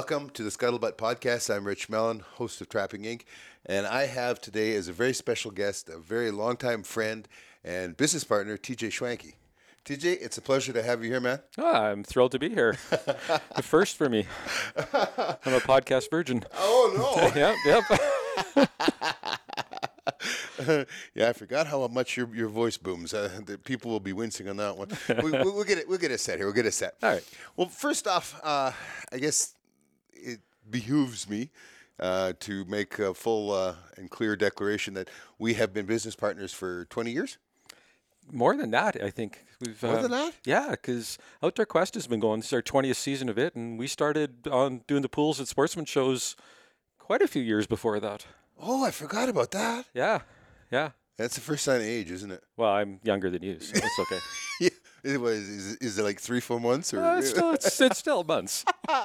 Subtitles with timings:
[0.00, 1.54] Welcome to the Scuttlebutt Podcast.
[1.54, 3.24] I'm Rich Mellon, host of Trapping Inc.
[3.66, 7.28] And I have today as a very special guest, a very longtime friend
[7.62, 9.34] and business partner, TJ Schwanke.
[9.84, 11.40] TJ, it's a pleasure to have you here, man.
[11.58, 12.78] Oh, I'm thrilled to be here.
[12.90, 14.26] the first for me.
[14.74, 16.44] I'm a podcast virgin.
[16.54, 17.34] Oh, no!
[17.66, 17.84] yep,
[20.66, 20.86] yep.
[21.14, 23.12] yeah, I forgot how much your, your voice booms.
[23.12, 24.88] Uh, the people will be wincing on that one.
[25.22, 25.86] we, we, we'll get it.
[25.86, 26.46] We'll get a set here.
[26.46, 26.94] We'll get a set.
[27.02, 27.24] All right.
[27.54, 28.72] Well, first off, uh,
[29.12, 29.56] I guess
[30.22, 31.50] it behooves me
[31.98, 36.52] uh, to make a full uh, and clear declaration that we have been business partners
[36.52, 37.38] for 20 years.
[38.32, 39.44] More than that, I think.
[39.60, 40.34] We've, More than that?
[40.44, 42.40] Yeah, because Outdoor Quest has been going.
[42.40, 45.48] This is our 20th season of it, and we started on doing the pools and
[45.48, 46.36] sportsman shows
[46.98, 48.26] quite a few years before that.
[48.58, 49.86] Oh, I forgot about that.
[49.92, 50.20] Yeah,
[50.70, 50.90] yeah.
[51.18, 52.42] That's the first sign of age, isn't it?
[52.56, 54.18] Well, I'm younger than you, so it's okay.
[54.60, 54.70] yeah.
[55.02, 55.38] It was.
[55.38, 58.64] Is, is it like three, four months, or Uh, it's, still, it's, it's still months.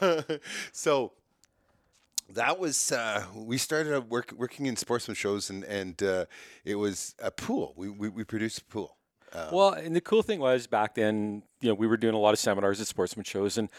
[0.72, 1.12] so
[2.30, 6.24] that was uh, we started work, working in sportsman shows, and and uh,
[6.64, 7.74] it was a pool.
[7.76, 8.96] We we, we produced a pool.
[9.32, 12.18] Uh, well, and the cool thing was back then, you know, we were doing a
[12.18, 13.70] lot of seminars at sportsman shows, and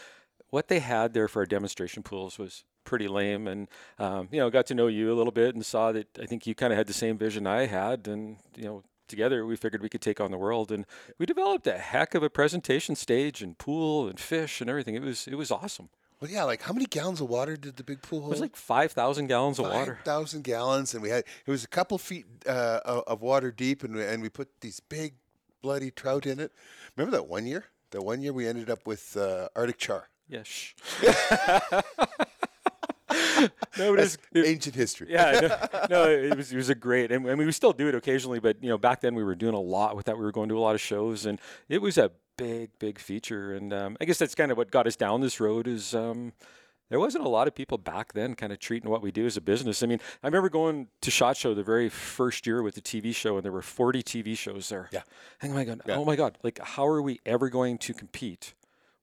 [0.50, 3.46] what they had there for our demonstration pools was pretty lame.
[3.46, 3.68] And
[3.98, 6.46] um, you know, got to know you a little bit and saw that I think
[6.46, 9.82] you kind of had the same vision I had, and you know, together we figured
[9.82, 10.86] we could take on the world, and
[11.18, 14.94] we developed a heck of a presentation stage and pool and fish and everything.
[14.94, 15.88] It was it was awesome.
[16.20, 18.32] Well, yeah, like how many gallons of water did the big pool hold?
[18.32, 19.96] It was like five thousand gallons of water.
[19.96, 23.84] Five thousand gallons, and we had it was a couple feet uh, of water deep,
[23.84, 25.14] and we, and we put these big
[25.60, 26.52] bloody trout in it.
[26.96, 27.64] Remember that one year?
[27.90, 30.08] That one year we ended up with uh, Arctic char.
[30.28, 30.74] Yes.
[33.78, 35.08] no, it is ancient history.
[35.10, 37.94] yeah, no, no, it was it was a great, and mean we still do it
[37.94, 40.16] occasionally, but you know back then we were doing a lot with that.
[40.16, 43.54] We were going to a lot of shows, and it was a big, big feature.
[43.54, 45.66] And um, I guess that's kind of what got us down this road.
[45.68, 46.32] Is um,
[46.90, 49.36] there wasn't a lot of people back then kind of treating what we do as
[49.36, 49.82] a business.
[49.82, 53.14] I mean, I remember going to Shot Show the very first year with the TV
[53.14, 54.88] show, and there were 40 TV shows there.
[54.92, 55.02] Yeah.
[55.40, 55.96] And oh my god, Yeah.
[55.96, 58.54] oh my god, like how are we ever going to compete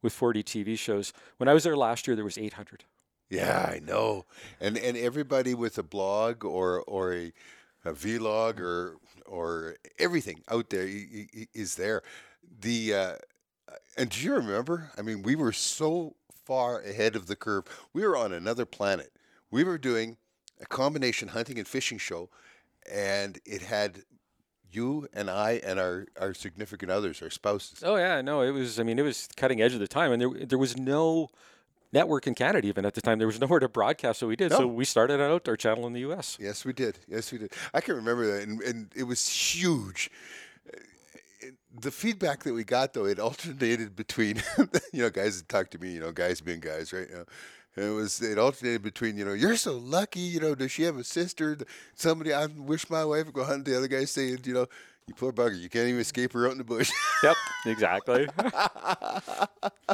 [0.02, 1.14] with 40 TV shows?
[1.38, 2.84] When I was there last year, there was 800.
[3.32, 4.26] Yeah, I know.
[4.60, 7.32] And and everybody with a blog or or a,
[7.86, 10.88] a vlog or or everything out there
[11.54, 12.04] is there.
[12.60, 13.16] The uh,
[13.98, 14.92] and do you remember?
[14.98, 16.16] I mean, we were so
[16.46, 17.64] far ahead of the curve.
[17.94, 19.14] We were on another planet.
[19.50, 20.18] We were doing
[20.60, 22.30] a combination hunting and fishing show,
[22.92, 24.04] and it had
[24.70, 27.82] you and I and our our significant others, our spouses.
[27.82, 28.78] Oh yeah, no, it was.
[28.78, 31.30] I mean, it was cutting edge of the time, and there there was no
[31.94, 33.18] network in Canada even at the time.
[33.20, 34.52] There was nowhere to broadcast, so we did.
[34.52, 36.38] So we started an outdoor channel in the U.S.
[36.40, 37.00] Yes, we did.
[37.08, 37.54] Yes, we did.
[37.74, 40.10] I can remember that, and, and it was huge.
[40.68, 40.78] Uh,
[41.80, 44.42] The feedback that we got, though, it alternated between,
[44.94, 47.08] you know, guys that talk to me, you know, guys being guys, right?
[47.10, 47.26] You know,
[47.78, 50.84] and it was it alternated between, you know, you're so lucky, you know, does she
[50.84, 51.58] have a sister?
[51.96, 53.64] Somebody, I wish my wife would go hunt.
[53.64, 54.68] The other guy saying, you know,
[55.12, 56.92] you poor bugger, you can't even escape her out in the bush.
[57.24, 57.36] Yep,
[57.68, 58.28] exactly.
[58.36, 59.50] but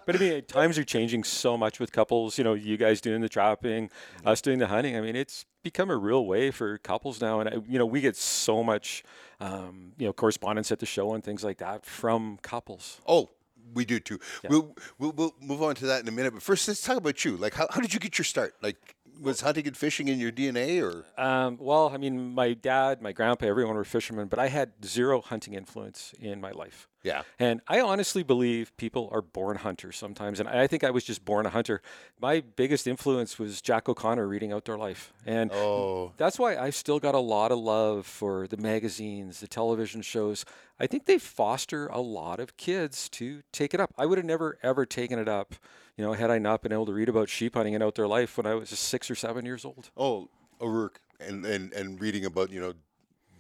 [0.08, 2.38] I mean, times are changing so much with couples.
[2.38, 3.90] You know, you guys doing the trapping,
[4.26, 4.96] us doing the hunting.
[4.96, 8.00] I mean, it's become a real way for couples now, and I, you know, we
[8.00, 9.04] get so much,
[9.42, 13.02] um, you know, correspondence at the show and things like that from couples.
[13.06, 13.30] oh,
[13.74, 14.18] we do too.
[14.48, 16.34] We'll, we'll we'll move on to that in a minute.
[16.34, 17.36] But first, let's talk about you.
[17.36, 18.54] Like, how, how did you get your start?
[18.62, 18.78] Like,
[19.20, 23.12] was hunting and fishing in your DNA, or Um, well, I mean, my dad, my
[23.12, 26.88] grandpa, everyone were fishermen, but I had zero hunting influence in my life.
[27.08, 27.22] Yeah?
[27.40, 30.42] And I honestly believe people are born hunters sometimes.
[30.42, 31.82] And I think I was just born a hunter.
[32.20, 35.14] My biggest influence was Jack O'Connor reading Outdoor Life.
[35.26, 39.48] And Oh, that's why I've still got a lot of love for the magazines, the
[39.48, 40.44] television shows.
[40.82, 43.94] I think they foster a lot of kids to take it up.
[43.98, 45.56] I would have never, ever taken it up,
[45.96, 48.36] you know, had I not been able to read about sheep hunting and outdoor life
[48.36, 49.92] when I was just six or seven years old.
[49.96, 50.28] Oh,
[50.60, 52.74] Ruark and, and, and reading about, you know,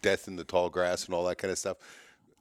[0.01, 1.77] death in the tall grass and all that kind of stuff.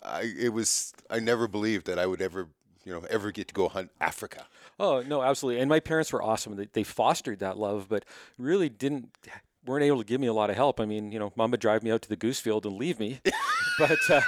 [0.06, 2.48] I it was I never believed that I would ever,
[2.84, 4.46] you know, ever get to go hunt Africa.
[4.78, 5.60] Oh no, absolutely.
[5.60, 6.56] And my parents were awesome.
[6.56, 8.04] They, they fostered that love, but
[8.38, 9.16] really didn't
[9.66, 10.80] weren't able to give me a lot of help.
[10.80, 13.00] I mean, you know, mom would drive me out to the goose field and leave
[13.00, 13.20] me,
[13.78, 14.20] but uh,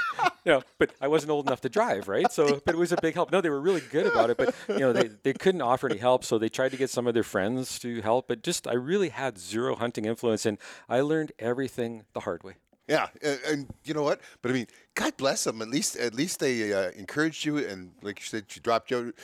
[0.44, 2.30] you know, but I wasn't old enough to drive, right?
[2.32, 3.30] So, but it was a big help.
[3.30, 5.98] No, they were really good about it, but you know, they they couldn't offer any
[5.98, 8.28] help, so they tried to get some of their friends to help.
[8.28, 10.58] But just I really had zero hunting influence, and
[10.88, 12.54] I learned everything the hard way.
[12.88, 14.20] Yeah, and, and you know what?
[14.42, 15.60] But I mean, God bless them.
[15.62, 18.98] At least at least they uh, encouraged you, and like you said, she dropped you.
[18.98, 19.14] out.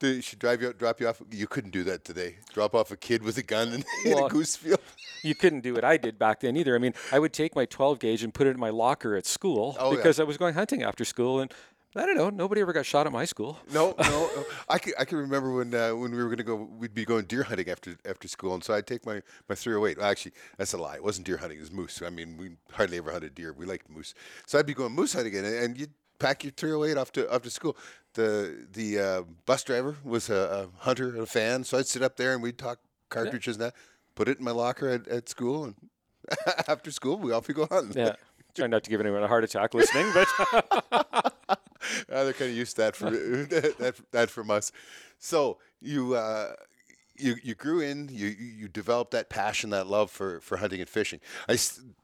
[0.00, 1.22] They should drive you out, drop you off.
[1.30, 2.36] You couldn't do that today.
[2.52, 4.80] Drop off a kid with a gun in, in a goose field.
[5.22, 6.74] you couldn't do what I did back then either.
[6.74, 9.24] I mean, I would take my 12 gauge and put it in my locker at
[9.24, 9.96] school Oh, yeah.
[9.96, 11.50] because I was going hunting after school and
[11.96, 12.28] I don't know.
[12.28, 13.58] Nobody ever got shot at my school.
[13.72, 14.30] No, no.
[14.68, 16.56] I can I can remember when uh, when we were going to go.
[16.56, 19.98] We'd be going deer hunting after after school, and so I'd take my my 308.
[19.98, 20.96] Well, actually, that's a lie.
[20.96, 21.58] It wasn't deer hunting.
[21.58, 22.02] It was moose.
[22.04, 23.52] I mean, we hardly ever hunted deer.
[23.52, 24.14] We liked moose.
[24.46, 27.42] So I'd be going moose hunting, and, and you'd pack your 308 off to off
[27.42, 27.76] to school.
[28.14, 32.02] The the uh, bus driver was a, a hunter and a fan, so I'd sit
[32.02, 33.74] up there and we'd talk cartridges and that.
[34.16, 35.74] Put it in my locker at, at school, and
[36.68, 37.96] after school we off we go hunting.
[37.96, 38.14] Yeah.
[38.54, 40.28] Trying not to give anyone a heart attack listening, but
[42.10, 44.72] Uh, they're kind of used to that, for, that, that from us.
[45.18, 46.52] So you, uh,
[47.16, 50.88] you, you grew in, you, you developed that passion, that love for, for hunting and
[50.88, 51.20] fishing.
[51.48, 51.56] I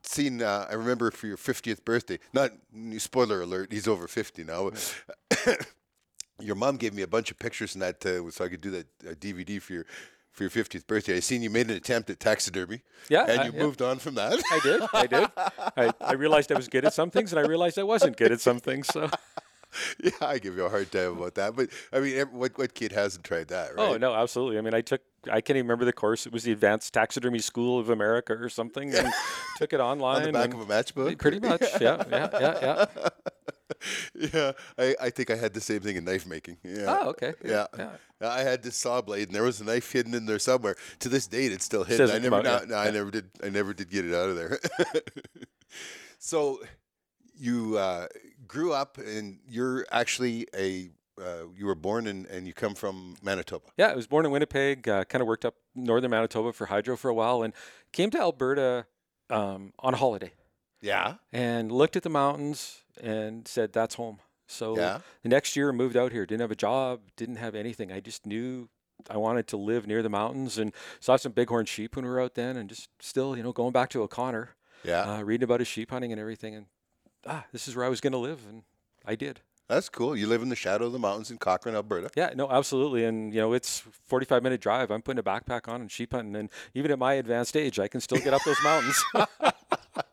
[0.02, 2.52] seen, uh, I remember for your 50th birthday, not
[2.98, 4.70] spoiler alert, he's over 50 now.
[6.40, 8.70] your mom gave me a bunch of pictures in that, uh, so I could do
[8.70, 9.86] that uh, DVD for your,
[10.48, 11.16] for your 50th birthday.
[11.16, 12.80] I seen you made an attempt at taxidermy.
[13.10, 13.62] Yeah, And I- you yeah.
[13.62, 14.40] moved on from that.
[14.50, 14.82] I did.
[14.94, 15.28] I did.
[15.76, 18.32] I, I realized I was good at some things, and I realized I wasn't good
[18.32, 18.86] at some things.
[18.88, 19.10] So,
[20.02, 21.54] yeah, I give you a hard time about that.
[21.54, 23.88] But I mean, what, what kid hasn't tried that, right?
[23.90, 24.56] oh no, absolutely.
[24.56, 25.02] I mean, I took.
[25.30, 26.24] I can't even remember the course.
[26.26, 29.12] It was the Advanced Taxidermy School of America or something, and
[29.58, 30.16] took it online.
[30.16, 31.18] On the back of a matchbook?
[31.18, 31.60] Pretty much.
[31.80, 32.02] Yeah.
[32.10, 32.28] Yeah.
[32.32, 32.86] Yeah.
[32.96, 33.08] Yeah.
[34.32, 36.58] Yeah, I, I think I had the same thing in knife making.
[36.62, 36.84] Yeah.
[37.00, 37.34] Oh, okay.
[37.44, 37.66] Yeah.
[37.76, 37.90] Yeah.
[38.22, 40.76] I had this saw blade, and there was a knife hidden in there somewhere.
[41.00, 42.10] To this date, it's still hidden.
[42.10, 42.64] I never, out, no, yeah.
[42.66, 43.30] no, I never did.
[43.42, 44.58] I never did get it out of there.
[46.18, 46.60] so,
[47.38, 48.06] you uh,
[48.46, 50.90] grew up, and you're actually a.
[51.20, 53.66] Uh, you were born in, and you come from Manitoba.
[53.76, 54.88] Yeah, I was born in Winnipeg.
[54.88, 57.52] Uh, kind of worked up northern Manitoba for hydro for a while, and
[57.92, 58.86] came to Alberta
[59.28, 60.32] um, on a holiday
[60.80, 61.14] Yeah.
[61.30, 64.98] and looked at the mountains and said, "That's home." So Yeah.
[65.22, 66.26] the next year, moved out here.
[66.26, 67.00] Didn't have a job.
[67.16, 67.92] Didn't have anything.
[67.92, 68.68] I just knew
[69.08, 72.20] I wanted to live near the mountains, and saw some bighorn sheep when we were
[72.20, 74.50] out then, and just still, you know, going back to O'Connor,
[74.84, 75.02] Yeah.
[75.18, 76.66] uh, reading about his sheep hunting and everything, and
[77.26, 78.64] ah, this is where I was going to live, and
[79.06, 79.40] I did.
[79.68, 80.16] That's cool.
[80.16, 82.10] You live in the shadow of the mountains in Cochrane, Alberta.
[82.16, 83.04] Yeah, no, absolutely.
[83.04, 84.90] And you know, it's 45 minute drive.
[84.90, 87.86] I'm putting a backpack on and sheep hunting, and even at my advanced age, I
[87.88, 89.02] can still get up those mountains.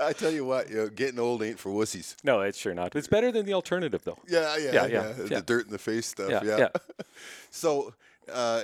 [0.00, 2.14] I tell you what, you know, getting old ain't for wussies.
[2.24, 2.94] no, it's sure not.
[2.96, 4.18] It's better than the alternative, though.
[4.28, 4.86] Yeah, yeah, yeah.
[4.86, 6.30] Yeah, yeah, The dirt in the face stuff.
[6.30, 6.58] Yeah, Yeah.
[6.58, 6.68] yeah.
[7.50, 7.94] so,
[8.32, 8.62] uh,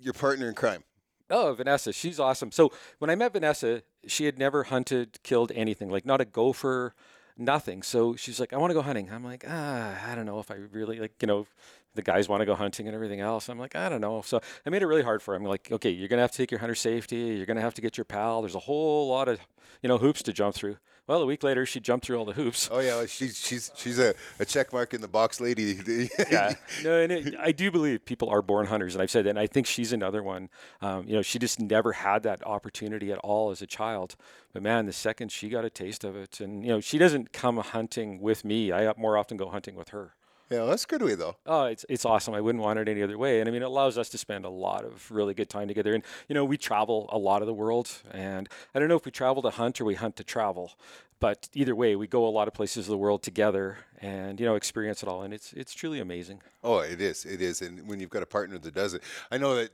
[0.00, 0.84] your partner in crime.
[1.30, 2.50] Oh, Vanessa, she's awesome.
[2.52, 6.94] So when I met Vanessa, she had never hunted, killed anything, like not a gopher,
[7.36, 7.82] nothing.
[7.82, 9.10] So she's like, I want to go hunting.
[9.12, 11.46] I'm like, ah, I don't know if I really like, you know,
[11.94, 13.48] the guys want to go hunting and everything else.
[13.48, 14.22] I'm like, I don't know.
[14.22, 15.44] So I made it really hard for him.
[15.44, 17.16] Like, okay, you're gonna have to take your hunter safety.
[17.16, 18.42] You're gonna have to get your pal.
[18.42, 19.40] There's a whole lot of,
[19.82, 20.76] you know, hoops to jump through.
[21.08, 22.68] Well, a week later, she jumped through all the hoops.
[22.70, 25.80] Oh yeah, she's she's she's a, a check mark in the box lady.
[26.30, 26.52] yeah,
[26.84, 29.30] no, and it, I do believe people are born hunters, and I've said that.
[29.30, 30.50] And I think she's another one.
[30.82, 34.16] Um, you know, she just never had that opportunity at all as a child.
[34.52, 37.32] But man, the second she got a taste of it, and you know, she doesn't
[37.32, 38.70] come hunting with me.
[38.70, 40.12] I more often go hunting with her.
[40.50, 41.36] Yeah, well, that's good way though.
[41.46, 42.34] Oh, it's it's awesome.
[42.34, 43.40] I wouldn't want it any other way.
[43.40, 45.94] And I mean, it allows us to spend a lot of really good time together.
[45.94, 49.04] And you know, we travel a lot of the world, and I don't know if
[49.04, 50.72] we travel to hunt or we hunt to travel,
[51.20, 54.46] but either way, we go a lot of places of the world together, and you
[54.46, 55.22] know, experience it all.
[55.22, 56.40] And it's it's truly amazing.
[56.64, 59.38] Oh, it is, it is, and when you've got a partner that does it, I
[59.38, 59.70] know that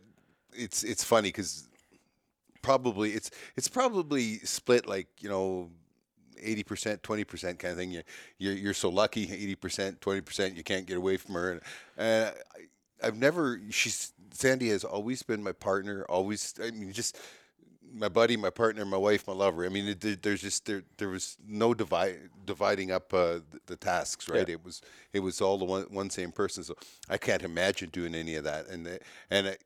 [0.53, 1.69] it's it's funny because
[2.63, 5.71] probably it's it's probably split like you know.
[6.45, 8.03] 80% 20% kind of thing you
[8.39, 11.53] you're, you're so lucky 80% 20% you can't get away from her.
[11.53, 11.61] And
[11.99, 17.19] uh, I, I've never she's Sandy has always been my partner always I mean just
[17.93, 19.65] my buddy my partner my wife my lover.
[19.65, 23.77] I mean it, there's just there there was no divide dividing up uh, the, the
[23.77, 24.49] tasks right?
[24.49, 24.83] It was
[25.13, 26.65] it was all the one one same person.
[26.65, 26.77] So
[27.09, 28.69] I can't imagine doing any of that.
[28.69, 28.99] And
[29.31, 29.57] and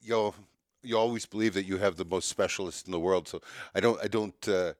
[0.00, 0.34] you know
[0.82, 3.28] you always believe that you have the most specialist in the world.
[3.28, 3.40] So
[3.74, 4.72] I don't I don't uh,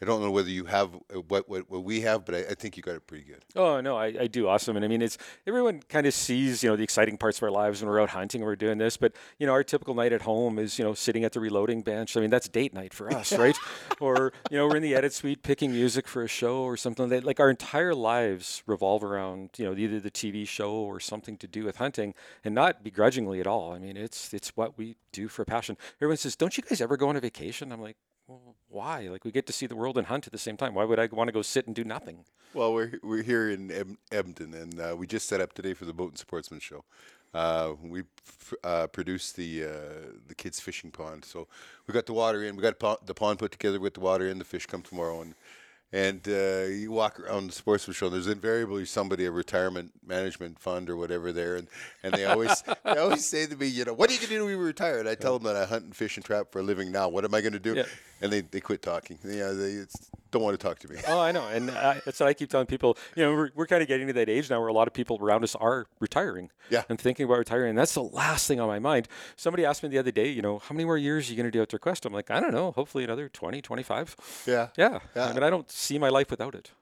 [0.00, 2.54] I don't know whether you have uh, what what, what we have but I, I
[2.54, 5.02] think you got it pretty good Oh no, I, I do awesome, and I mean
[5.02, 8.00] it's everyone kind of sees you know the exciting parts of our lives when we're
[8.00, 10.78] out hunting and we're doing this, but you know our typical night at home is
[10.78, 12.16] you know sitting at the reloading bench.
[12.16, 13.56] I mean that's date night for us, right?
[14.00, 17.08] or you know we're in the edit suite picking music for a show or something.
[17.08, 21.36] That like our entire lives revolve around you know either the TV show or something
[21.38, 22.14] to do with hunting,
[22.44, 23.72] and not begrudgingly at all.
[23.72, 25.76] I mean it's it's what we do for passion.
[25.96, 27.96] Everyone says, "Don't you guys ever go on a vacation?" I'm like.
[28.28, 29.08] Well, why?
[29.08, 30.74] Like we get to see the world and hunt at the same time.
[30.74, 32.24] Why would I want to go sit and do nothing?
[32.54, 35.86] Well, we're we're here in Eb- Edmonton, and uh, we just set up today for
[35.86, 36.84] the Boat and Sportsman Show.
[37.34, 39.68] Uh, we f- uh, produced the uh,
[40.26, 41.46] the kids' fishing pond, so
[41.86, 42.54] we got the water in.
[42.56, 44.38] We got po- the pond put together with the water in.
[44.38, 45.34] The fish come tomorrow, and
[45.92, 48.08] and uh, you walk around the sportsman show.
[48.10, 51.66] There's invariably somebody a retirement management fund or whatever there, and,
[52.02, 54.44] and they always they always say to me, you know, what are you gonna do
[54.46, 54.98] when we retire?
[54.98, 57.08] And I tell them that I hunt and fish and trap for a living now.
[57.08, 57.74] What am I gonna do?
[57.74, 57.84] Yeah.
[58.20, 59.18] And they, they quit talking.
[59.24, 60.96] Yeah, they, it's don't want to talk to me.
[61.08, 62.98] Oh, I know, and I, that's what I keep telling people.
[63.16, 64.92] You know, we're, we're kind of getting to that age now where a lot of
[64.92, 66.82] people around us are retiring, Yeah.
[66.88, 67.70] and thinking about retiring.
[67.70, 69.08] And that's the last thing on my mind.
[69.36, 71.46] Somebody asked me the other day, you know, how many more years are you going
[71.46, 72.04] to do Outdoor Quest?
[72.04, 72.72] I'm like, I don't know.
[72.72, 74.16] Hopefully another 20, 25.
[74.46, 74.68] Yeah.
[74.76, 74.98] Yeah.
[75.16, 75.26] Yeah.
[75.26, 76.72] I mean, I don't see my life without it.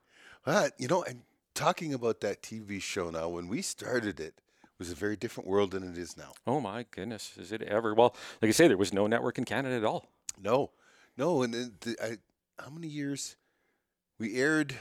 [0.45, 1.21] Uh, you know, and
[1.55, 5.49] talking about that TV show now, when we started it, it was a very different
[5.49, 6.33] world than it is now.
[6.47, 7.95] Oh my goodness, is it ever?
[7.95, 10.07] Well, like I say, there was no network in Canada at all.
[10.43, 10.71] No,
[11.17, 13.37] no, and then the, I, how many years?
[14.19, 14.75] We aired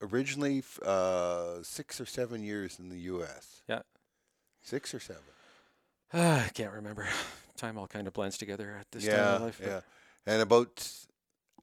[0.00, 3.62] originally uh, six or seven years in the U.S.
[3.68, 3.80] Yeah.
[4.62, 5.22] six or seven.
[6.12, 7.06] Ah, I can't remember.
[7.56, 9.60] Time all kind of blends together at this time yeah, of life.
[9.64, 9.80] yeah.
[10.26, 10.88] And about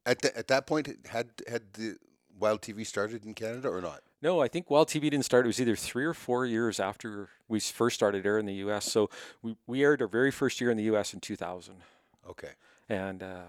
[0.06, 1.96] at the, at that point, had had the
[2.38, 4.00] Wild TV started in Canada or not?
[4.22, 5.44] No, I think Wild TV didn't start.
[5.44, 8.90] It was either three or four years after we first started air in the U.S.
[8.90, 9.10] So
[9.42, 11.12] we, we aired our very first year in the U.S.
[11.12, 11.74] in 2000,
[12.30, 12.52] Okay.
[12.88, 13.42] and uh,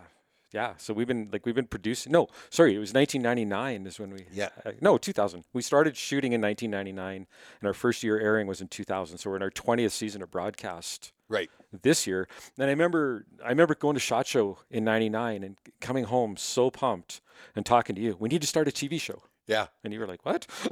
[0.54, 2.12] yeah, so we've been like we've been producing.
[2.12, 4.26] No, sorry, it was 1999 is when we.
[4.32, 4.50] Yeah.
[4.66, 5.44] Uh, no, 2000.
[5.52, 7.28] We started shooting in 1999,
[7.60, 9.18] and our first year airing was in 2000.
[9.18, 11.50] So we're in our 20th season of broadcast Right.
[11.82, 12.28] this year.
[12.58, 16.70] And I remember I remember going to Shot Show in '99 and coming home so
[16.70, 17.20] pumped
[17.56, 18.16] and talking to you.
[18.20, 19.24] We need to start a TV show.
[19.48, 19.68] Yeah.
[19.84, 20.46] And you were like, "What?"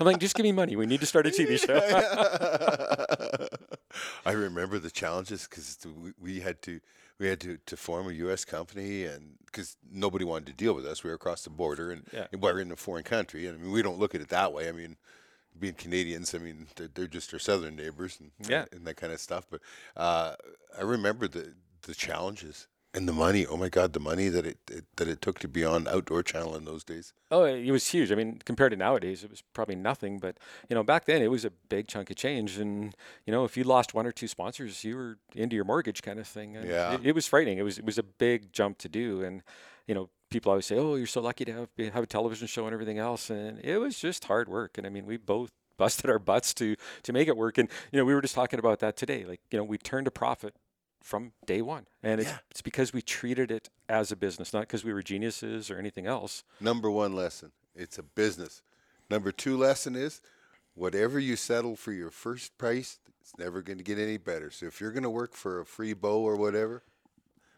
[0.00, 0.74] I'm like, "Just give me money.
[0.74, 1.78] We need to start a TV show."
[4.26, 6.80] I remember the challenges because we, we had to
[7.18, 8.44] we had to, to form a U.S.
[8.44, 12.02] company and because nobody wanted to deal with us, we were across the border and,
[12.12, 12.26] Yeah.
[12.32, 13.46] and we're in a foreign country.
[13.46, 14.68] And I mean, we don't look at it that way.
[14.68, 14.96] I mean,
[15.56, 18.64] being Canadians, I mean, they're, they're just our southern neighbors and, Yeah.
[18.72, 19.46] and that kind of stuff.
[19.48, 19.60] But
[19.96, 20.34] uh,
[20.76, 21.54] I remember the
[21.86, 23.44] the challenges and the money.
[23.46, 26.22] Oh my God, the money that it, it that it took to be on Outdoor
[26.22, 27.12] Channel in those days.
[27.30, 28.12] oh, it was huge.
[28.12, 30.18] I mean, compared to nowadays, it was probably nothing.
[30.20, 32.58] But you know, back then it was a big chunk of change.
[32.58, 32.94] And
[33.26, 36.18] you know, if you lost one or two sponsors, you were into your mortgage kind
[36.18, 36.56] of thing.
[36.56, 36.94] And Yeah.
[36.94, 37.58] it, it was frightening.
[37.58, 39.22] It was it was a big jump to do.
[39.22, 39.42] And
[39.86, 42.64] you know, people always say, "Oh, you're so lucky to have have a television show
[42.66, 44.78] and everything else." And it was just hard work.
[44.78, 47.58] And I mean, we both busted our butts to to make it work.
[47.58, 49.24] And you know, we were just talking about that today.
[49.24, 50.54] Like, you know, we turned a profit
[51.04, 52.38] from day one, and it's Yeah.
[52.50, 56.06] it's because we treated it as a business, not because we were geniuses or anything
[56.06, 56.42] else.
[56.60, 58.62] Number one lesson it's a business.
[59.10, 60.22] Number two lesson is
[60.74, 64.50] whatever you settle for your first price, it's never going to get any better.
[64.50, 66.82] So if you're going to work for a free bow or whatever,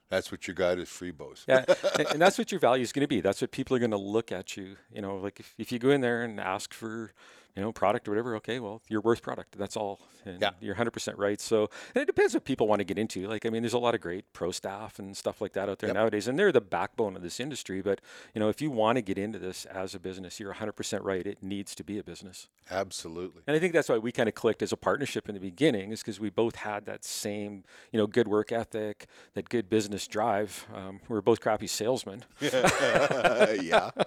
[0.09, 1.45] that's what you got is free bows.
[1.47, 1.65] Yeah,
[1.99, 3.21] and, and that's what your value is going to be.
[3.21, 4.77] That's what people are going to look at you.
[4.93, 7.13] You know, like if, if you go in there and ask for,
[7.57, 9.57] you know, product or whatever, okay, well, you're worth product.
[9.59, 9.99] That's all.
[10.27, 10.51] And Yeah.
[10.61, 11.41] you're 100% right.
[11.41, 13.27] So, and it depends what people want to get into.
[13.27, 15.79] Like, I mean, there's a lot of great pro staff and stuff like that out
[15.79, 15.95] there Yep.
[15.95, 17.81] nowadays, and they're the backbone of this industry.
[17.81, 18.01] But,
[18.35, 21.27] you know, if you want to get into this as a business, you're 100% right.
[21.27, 22.49] It needs to be a business.
[22.71, 23.43] Absolutely.
[23.47, 25.93] And I think that's why we kind of clicked as a partnership in the beginning,
[25.93, 30.07] is because we both had that same, you know, good work ethic, that good business
[30.07, 30.67] drive.
[30.75, 32.25] Um, we were both crappy salesmen.
[32.41, 33.91] yeah.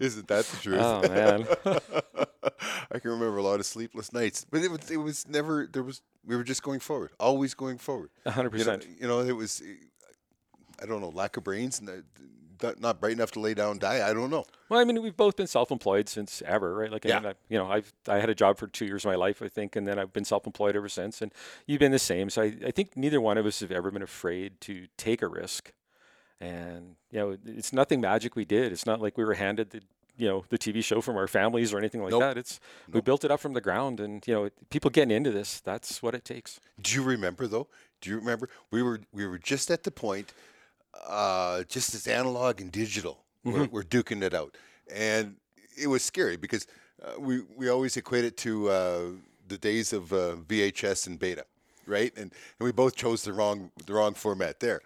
[0.00, 0.80] Isn't that the truth?
[0.80, 1.46] Oh man.
[2.92, 5.82] I can remember a lot of sleepless nights, but it was it was never there
[5.82, 8.10] was we were just going forward, always going forward.
[8.26, 8.86] hundred You know, percent.
[9.00, 9.62] you know, it was
[10.82, 11.88] I don't know, lack of brains and
[12.62, 14.08] not- not bright enough to lay down and die.
[14.08, 14.44] I don't know.
[14.70, 16.90] Well, I mean, we've both been self-employed since ever, right?
[16.90, 17.18] Like, I Yeah.
[17.20, 19.42] mean, I, you know, I've I had a job for two years of my life,
[19.42, 21.20] I think, and then I've been self-employed ever since.
[21.20, 21.32] And
[21.66, 22.30] you've been the same.
[22.30, 25.28] So I, I think neither one of us have ever been afraid to take a
[25.28, 25.72] risk.
[26.40, 28.72] And you know, it's nothing magic we did.
[28.72, 29.80] It's not like we were handed the
[30.18, 32.20] you know the TV show from our families or anything like Nope.
[32.20, 32.38] that.
[32.38, 35.60] It's we built it up from the ground, and you know, people getting into this,
[35.60, 36.60] that's what it takes.
[36.80, 37.68] Do you remember though?
[38.00, 40.32] Do you remember we were we were just at the point,
[41.06, 44.56] uh, just as analog and digital, we're, we're duking it out,
[44.92, 45.36] and
[45.78, 46.66] it was scary because
[47.02, 49.00] uh, we we always equate it to uh,
[49.48, 51.44] the days of uh, VHS and Beta,
[51.86, 52.12] right?
[52.16, 54.80] And and we both chose the wrong the wrong format there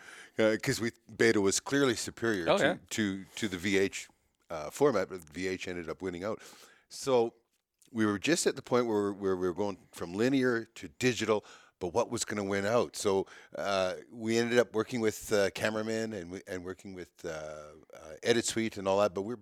[0.50, 2.76] because we Beta was clearly superior Oh, to, yeah.
[2.90, 4.06] to to the VH
[4.50, 6.40] uh, format, but VH ended up winning out.
[6.88, 7.32] So
[7.92, 11.44] we were just at the point where, where we were going from linear to digital,
[11.80, 12.94] but what was going to win out?
[12.96, 17.28] So uh, we ended up working with uh, cameramen and we, and working with uh,
[17.28, 19.12] uh, edit suite and all that.
[19.14, 19.38] But we're,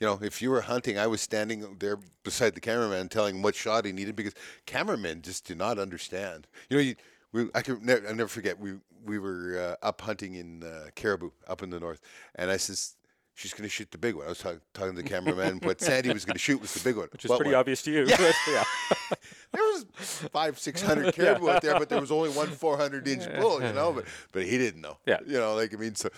[0.00, 3.42] you know, if you were hunting, I was standing there beside the cameraman telling him
[3.42, 4.34] what shot he needed because
[4.66, 6.46] cameramen just do not understand.
[6.68, 6.94] You know, you,
[7.32, 8.74] we, I can never, I never forget we
[9.04, 12.00] we were uh, up hunting in uh, Caribou up in the north,
[12.34, 12.94] and I says.
[13.34, 14.26] She's going to shoot the big one.
[14.26, 15.60] I was talking, talking to the cameraman.
[15.62, 17.08] What Sandy was going to shoot was the big one.
[17.10, 17.54] Which is pretty one?
[17.54, 18.04] obvious to you.
[18.06, 18.32] Yeah.
[18.46, 18.64] yeah.
[19.52, 19.86] there was
[20.30, 23.62] five, six hundred caribou out there, but there was only one four hundred inch bull,
[23.62, 23.90] you know.
[23.94, 24.98] But but he didn't know.
[25.06, 25.20] Yeah.
[25.26, 26.10] You know, like I mean, so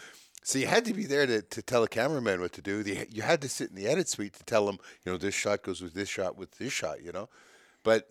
[0.44, 2.82] so you had to be there to, to tell a cameraman what to do.
[2.82, 5.34] The, you had to sit in the edit suite to tell him, you know, this
[5.34, 7.30] shot goes with this shot with this shot, you know.
[7.82, 8.10] But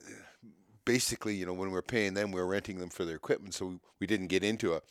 [0.85, 3.53] basically, you know, when we were paying them, we were renting them for their equipment,
[3.53, 4.81] so we, we didn't get into a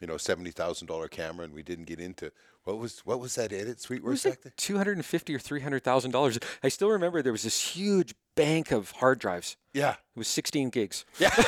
[0.00, 2.32] you know seventy thousand dollar camera, and we didn't get into
[2.64, 5.38] what was what was that edit suite It was like two hundred and fifty or
[5.38, 6.38] three hundred thousand dollars.
[6.62, 9.56] I still remember there was this huge bank of hard drives.
[9.74, 11.04] Yeah, It was sixteen gigs.
[11.18, 11.34] yeah.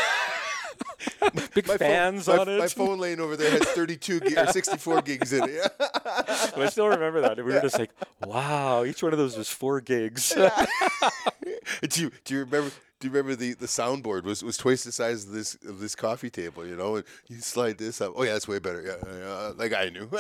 [1.55, 2.59] Big My phone- fans my, on it.
[2.59, 5.73] My phone lane over there has thirty two gig or sixty four gigs in it.
[6.55, 7.37] But I still remember that.
[7.39, 7.91] We were just like,
[8.27, 10.35] wow, each one of those was four gigs.
[11.89, 12.71] do you do you remember?
[13.03, 15.97] Do you remember the, the soundboard was, was twice the size of this of this
[15.97, 16.65] coffee table?
[16.65, 18.13] You know, and you slide this up.
[18.15, 18.81] Oh yeah, that's way better.
[18.81, 20.09] Yeah, yeah uh, like I knew.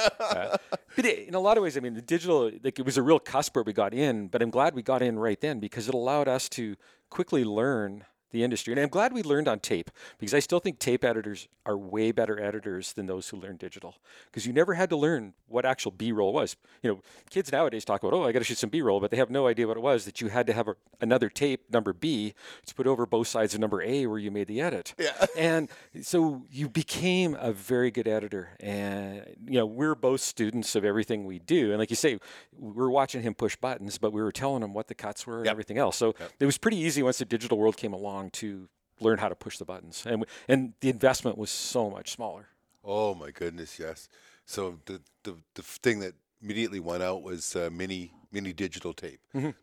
[0.94, 3.02] But it, in a lot of ways, I mean, the digital, like it was a
[3.02, 5.88] real cusp where we got in, but I'm glad we got in right then because
[5.88, 6.76] it allowed us to
[7.08, 8.72] quickly learn the industry.
[8.72, 12.10] And I'm glad we learned on tape because I still think tape editors are way
[12.12, 13.94] better editors than those who learn digital
[14.26, 16.56] because you never had to learn what actual B-roll was.
[16.82, 19.16] You know, kids nowadays talk about, oh, I got to shoot some B-roll, but they
[19.18, 21.92] have no idea what it was that you had to have a, another tape, number
[21.92, 22.34] B,
[22.66, 24.94] to put over both sides of number A where you made the edit.
[24.98, 25.12] Yeah.
[25.36, 25.68] And
[26.02, 28.50] so you became a very good editor.
[28.60, 31.70] And, you know, we're both students of everything we do.
[31.70, 32.18] And like you say,
[32.58, 35.46] we're watching him push buttons, but we were telling him what the cuts were and
[35.46, 35.52] Yep.
[35.52, 35.96] everything else.
[35.96, 38.68] So it was pretty easy once the digital world came along to
[39.00, 40.04] learn how to push the buttons.
[40.06, 42.48] And, and the investment was so much smaller.
[42.84, 44.08] oh my goodness, yes.
[44.46, 49.20] So the the the thing that immediately went out was uh, mini mini digital tape.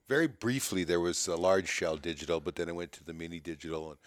[0.07, 3.39] Very briefly, there was a large shell digital, but then it went to the mini
[3.39, 3.99] digital, and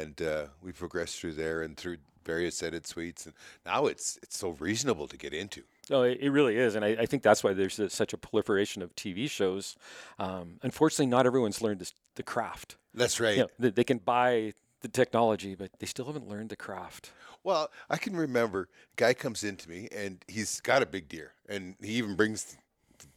[0.00, 3.34] and uh, we progressed through there and through various edit suites, and
[3.66, 5.62] now it's it's so reasonable to get into.
[5.90, 8.16] No, it, it really is, and I, I think that's why there's a, such a
[8.16, 9.76] proliferation of TV shows.
[10.18, 12.76] Um, unfortunately, not everyone's learned this, the craft.
[12.92, 13.36] That's right.
[13.36, 17.12] You know, they, they can buy the technology, but they still haven't learned the craft.
[17.42, 21.74] Well, I can remember guy comes into me and he's got a big deer, and
[21.82, 22.56] he even brings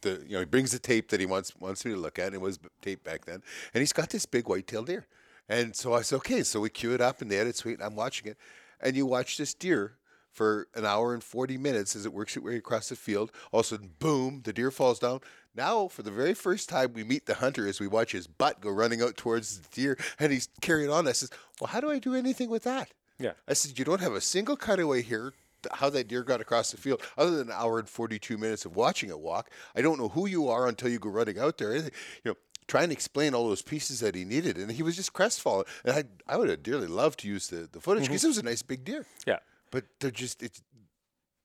[0.02, 2.34] the you know he brings the tape that he wants wants me to look at.
[2.34, 5.06] It was tape back then, and he's got this big white-tailed deer,
[5.48, 7.78] and so I said, okay, so we cue it up in the edit suite.
[7.78, 8.36] And I'm watching it,
[8.80, 9.94] and you watch this deer
[10.30, 13.32] for an hour and 40 minutes as it works its way across the field.
[13.50, 15.20] All of a sudden, boom, the deer falls down.
[15.58, 18.60] Now, for the very first time, we meet the hunter as we watch his butt
[18.60, 21.08] go running out towards the deer, and he's carrying on.
[21.08, 22.92] I says, well, how do I do anything with that?
[23.18, 23.32] Yeah.
[23.48, 25.32] I said, you don't have a single cutaway here.
[25.72, 28.76] How that deer got across the field, other than an hour and forty-two minutes of
[28.76, 31.74] watching it walk, I don't know who you are until you go running out there.
[31.74, 31.90] You
[32.24, 32.36] know,
[32.68, 35.64] try and explain all those pieces that he needed, and he was just crestfallen.
[35.84, 38.12] And I, I would have dearly loved to use the, the footage mm-hmm.
[38.12, 39.04] because it was a nice big deer.
[39.26, 39.38] Yeah.
[39.72, 40.62] But they're just it's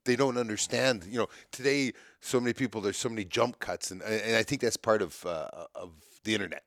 [0.05, 1.05] they don't understand.
[1.05, 4.61] You know, today so many people there's so many jump cuts, and and I think
[4.61, 5.91] that's part of uh, of
[6.23, 6.63] the internet.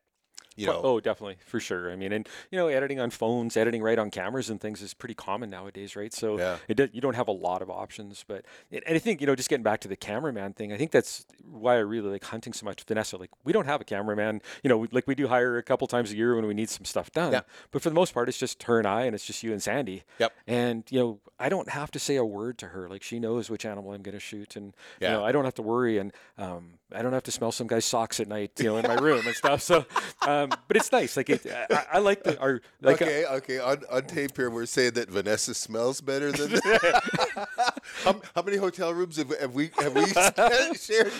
[0.57, 1.91] You know, Oh, definitely, for sure.
[1.91, 4.95] I mean, and you know, editing on phones, editing right on cameras and things is
[4.95, 6.13] pretty common nowadays, right?
[6.13, 6.59] So Yeah.
[6.69, 8.25] it do, you don't have a lot of options.
[8.27, 10.91] But and I think you know, just getting back to the cameraman thing, I think
[10.91, 12.83] that's why I really like hunting so much.
[12.85, 14.41] Vanessa, like we don't have a cameraman.
[14.63, 16.71] You know, we, like we do hire a couple times a year when we need
[16.71, 17.33] some stuff done.
[17.33, 17.41] Yeah.
[17.71, 19.63] But for the most part, it's just her and I, and it's just you and
[19.63, 20.05] Sandy.
[20.19, 20.33] Yep.
[20.47, 22.89] And you know, I don't have to say a word to her.
[22.89, 25.11] Like she knows which animal I'm going to shoot, and Yeah.
[25.13, 27.67] you know, I don't have to worry, and um, I don't have to smell some
[27.67, 29.61] guy's socks at night, you know, in my room and stuff.
[29.61, 29.85] So,
[30.27, 31.17] um, but it's nice.
[31.17, 33.01] Like it, I, I like the our like.
[33.01, 33.59] uh, okay, okay.
[33.59, 36.61] On, on tape here, we're saying that Vanessa smells better than.
[38.05, 40.07] how, how many hotel rooms have, have we have we
[40.77, 41.13] shared?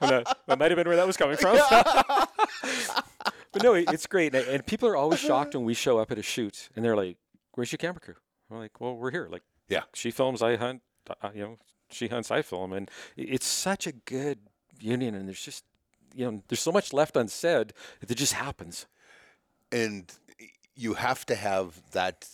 [0.00, 1.56] that, that might have been where that was coming from.
[3.52, 6.10] but no, it, it's great, and, and people are always shocked when we show up
[6.10, 7.16] at a shoot, and they're like,
[7.54, 8.14] "Where's your camera crew?"
[8.48, 9.82] We're like, "Well, we're here." Like, Yeah.
[9.94, 10.82] she films, I hunt.
[11.22, 11.58] Uh, you know,
[11.90, 14.38] she hunts, I film, and it's such a good
[14.80, 15.14] union.
[15.14, 15.64] And there's just,
[16.16, 18.86] you know, there's so much left unsaid that it just happens.
[19.72, 20.12] and
[20.78, 22.28] you have to have that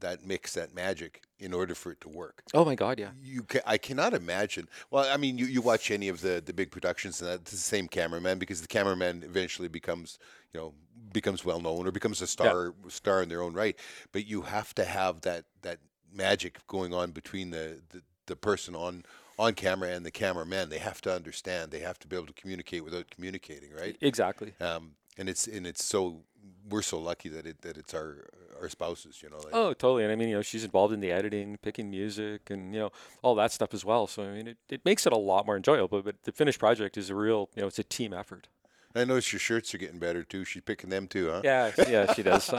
[0.00, 2.42] that mix, that magic, in order for it to work.
[2.52, 3.12] Oh my God, yeah.
[3.22, 4.68] You ca- I cannot imagine.
[4.90, 7.56] Well, I mean, you, you watch any of the, the big productions, and that's the
[7.56, 10.18] same cameraman because the cameraman eventually becomes,
[10.52, 10.74] you know,
[11.12, 13.76] becomes well known or becomes a star star in their own right.
[14.12, 15.78] But you have to have that that
[16.12, 19.04] magic going on between the, the, the person on
[19.38, 20.68] on camera and the cameraman.
[20.70, 21.70] They have to understand.
[21.70, 23.96] They have to be able to communicate without communicating, right?
[24.00, 24.54] Exactly.
[24.60, 26.22] Um, and it's and it's so
[26.68, 28.28] we're so lucky that it that it's our
[28.60, 29.36] our spouses, you know.
[29.36, 30.04] Like, Oh, totally.
[30.04, 32.90] And I mean, you know, she's involved in the editing, picking music, and you know,
[33.22, 34.06] all that stuff as well.
[34.06, 36.02] So I mean, it, it makes it a lot more enjoyable.
[36.02, 38.48] But the finished project is a real, you know, it's a team effort.
[38.94, 40.44] I notice your shirts are getting better too.
[40.46, 41.42] She's picking them too, huh?
[41.44, 42.50] Yeah, yeah, she does.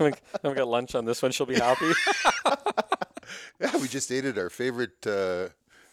[0.00, 0.06] We
[0.48, 1.30] we got lunch on this one.
[1.30, 1.92] She'll be happy.
[3.60, 5.48] Yeah, we just ate at our favorite uh,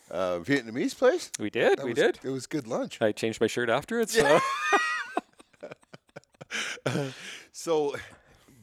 [0.10, 1.30] uh, Vietnamese place.
[1.40, 1.78] We did.
[1.78, 2.20] That we was- did.
[2.24, 3.02] It was good lunch.
[3.02, 4.10] I changed my shirt after it.
[4.10, 4.40] So
[7.52, 7.96] So,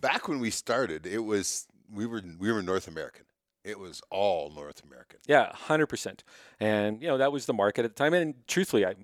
[0.01, 3.25] back when we started, it was we were we were North American.
[3.65, 5.19] It was all North American.
[5.27, 6.25] yeah, hundred percent.
[6.59, 8.15] And you know, that was the market at the time.
[8.15, 8.95] And truthfully, I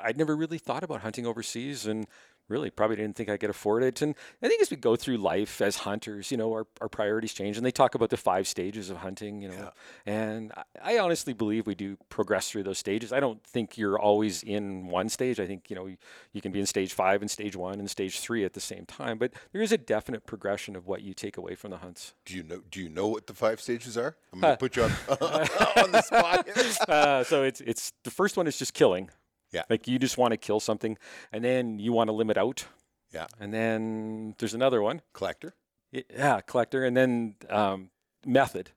[0.00, 1.86] I'd never really thought about hunting overseas.
[1.86, 2.06] And
[2.48, 4.02] really probably didn't think I could afford it.
[4.02, 7.32] And I think as we go through life as hunters, you know, our, our priorities
[7.32, 7.56] change.
[7.56, 9.70] And they talk about the five stages of hunting, you know.
[10.06, 10.52] And
[10.82, 13.12] I, I honestly believe we do progress through those stages.
[13.12, 15.40] I don't think you're always in one stage.
[15.40, 15.96] I think, you know, you,
[16.32, 18.86] you can be in stage five and stage one and stage three at the same
[18.86, 19.18] time.
[19.18, 22.14] But there is a definite progression of what you take away from the hunts.
[22.24, 22.62] Do you know?
[22.70, 24.16] Do you know what the five stages are?
[24.32, 26.88] I'm going to put you on, on the spot.
[26.88, 29.10] uh, so it's it's the first one is just killing.
[29.52, 29.62] Yeah.
[29.68, 30.96] Like you just want to kill something,
[31.32, 32.64] and then you want to limit out.
[33.12, 33.26] Yeah.
[33.38, 35.02] And then there's another one.
[35.12, 35.54] Collector.
[35.92, 37.90] Yeah, collector, and then um,
[38.24, 38.70] method,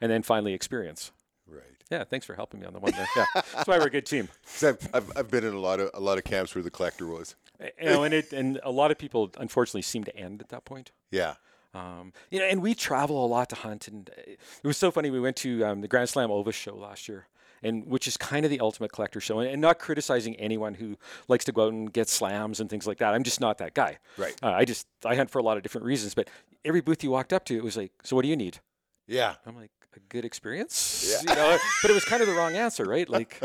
[0.00, 1.12] and then finally experience.
[1.46, 1.62] Right.
[1.90, 3.06] Yeah, thanks for helping me on the one there.
[3.14, 4.28] Yeah, that's why we're a good team.
[4.62, 7.06] I've, I've, I've been in a lot of a lot of camps where the collector
[7.06, 7.36] was.
[7.60, 10.64] You know, and it and a lot of people unfortunately seem to end at that
[10.64, 10.90] point.
[11.10, 11.34] Yeah.
[11.74, 14.90] Um, you know, and we travel a lot to hunt, and uh, it was so
[14.90, 15.10] funny.
[15.10, 17.26] We went to um, the Grand Slam Ovis show last year,
[17.62, 19.40] and which is kind of the ultimate collector show.
[19.40, 20.96] And, and not criticizing anyone who
[21.28, 23.14] likes to go out and get slams and things like that.
[23.14, 23.98] I'm just not that guy.
[24.16, 24.34] Right.
[24.42, 26.14] Uh, I just I hunt for a lot of different reasons.
[26.14, 26.28] But
[26.64, 28.58] every booth you walked up to, it was like, so what do you need?
[29.06, 29.34] Yeah.
[29.46, 31.58] I'm like, a good experience, you know.
[31.82, 33.08] But it was kind of the wrong answer, right?
[33.08, 33.40] Like,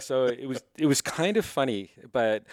[0.00, 2.44] so it was it was kind of funny, but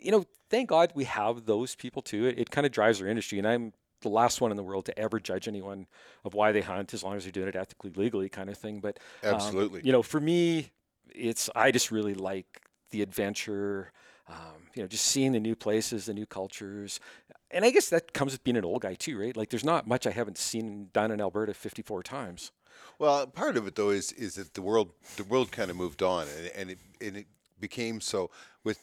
[0.00, 2.26] you know, thank God we have those people too.
[2.26, 4.84] It, it kind of drives our industry, and I'm the last one in the world
[4.86, 5.86] to ever judge anyone
[6.24, 8.80] of why they hunt, as long as they're doing it ethically, legally, kind of thing.
[8.80, 9.80] But um, Absolutely.
[9.84, 10.70] you know, for me,
[11.14, 13.92] it's I just really like the adventure.
[14.28, 17.00] Um, you know, just seeing the new places, the new cultures,
[17.50, 19.36] and I guess that comes with being an old guy too, right?
[19.36, 22.52] Like, there's not much I haven't seen and done in Alberta 54 times.
[22.98, 26.02] Well, part of it though is is that the world the world kind of moved
[26.02, 27.26] on, and, and it and it
[27.60, 28.30] became so
[28.64, 28.78] with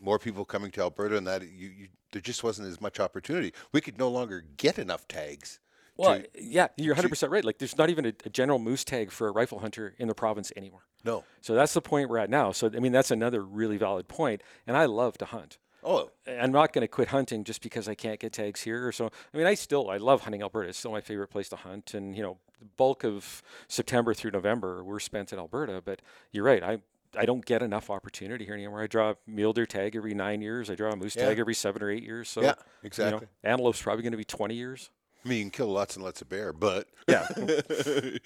[0.00, 3.52] more people coming to Alberta, and that you, you there just wasn't as much opportunity.
[3.72, 5.60] We could no longer get enough tags.
[5.96, 7.44] Well, to- yeah, you're 100% right.
[7.44, 10.14] Like, there's not even a, a general moose tag for a rifle hunter in the
[10.14, 10.82] province anymore.
[11.04, 11.24] no.
[11.42, 12.52] So that's the point we're at now.
[12.52, 14.42] So, I mean, that's another really valid point.
[14.66, 15.58] And I love to hunt.
[15.82, 18.92] Oh, I'm not going to quit hunting just because I can't get tags here or
[18.92, 19.10] so.
[19.32, 20.68] I mean, I still I love hunting Alberta.
[20.68, 24.32] It's still my favorite place to hunt, and you know, the bulk of September through
[24.32, 25.80] November we're spent in Alberta.
[25.82, 26.78] But you're right, I
[27.16, 28.82] I don't get enough opportunity here anymore.
[28.82, 30.70] I draw a mule deer tag every nine years.
[30.70, 31.26] I draw a moose Yeah.
[31.26, 32.28] tag every seven or eight years.
[32.28, 33.28] So Yeah, you know, exactly.
[33.44, 34.90] antelope's probably going to be 20 years.
[35.24, 37.26] I mean, you can kill lots and lots of bear, but Yeah.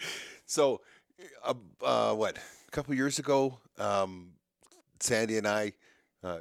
[0.46, 0.80] so,
[1.42, 2.36] uh, uh, what?
[2.38, 4.32] A couple years ago, um,
[5.00, 5.72] Sandy and I
[6.22, 6.40] uh,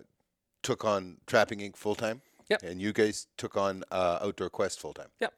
[0.61, 1.75] took on Trapping Inc.
[1.75, 2.21] full time.
[2.49, 2.63] Yep.
[2.63, 5.09] And you guys took on uh, Outdoor Quest full time.
[5.21, 5.33] Yep.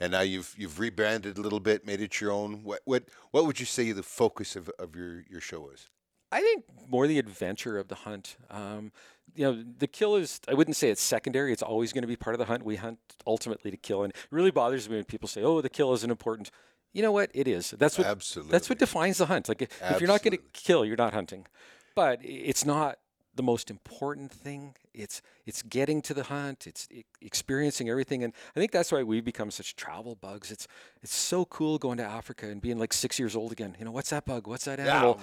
[0.00, 2.64] And now you've you've rebranded a little bit, made it your own.
[2.64, 5.88] What what what would you say the focus of, of your, your show is?
[6.32, 8.36] I think more the adventure of the hunt.
[8.50, 8.92] Um,
[9.34, 11.52] you know, the kill is, I wouldn't say it's secondary.
[11.52, 12.64] It's always going to be part of the hunt.
[12.64, 14.02] We hunt ultimately to kill.
[14.02, 16.50] And it really bothers me when people say, oh, the kill isn't important.
[16.92, 17.30] You know what?
[17.34, 17.74] It is.
[17.78, 18.52] That's what, Absolutely.
[18.52, 19.48] that's what defines the hunt.
[19.48, 21.46] Like if if you're not going to kill, you're not hunting.
[21.94, 22.98] But it's not
[23.36, 24.74] the most important thing.
[24.94, 26.66] It's it's getting to the hunt.
[26.66, 30.50] It's e- experiencing everything, and I think that's why we've become such travel bugs.
[30.50, 30.66] It's
[31.02, 33.76] it's so cool going to Africa and being like six years old again.
[33.78, 34.46] You know, what's that bug?
[34.46, 35.20] What's that animal?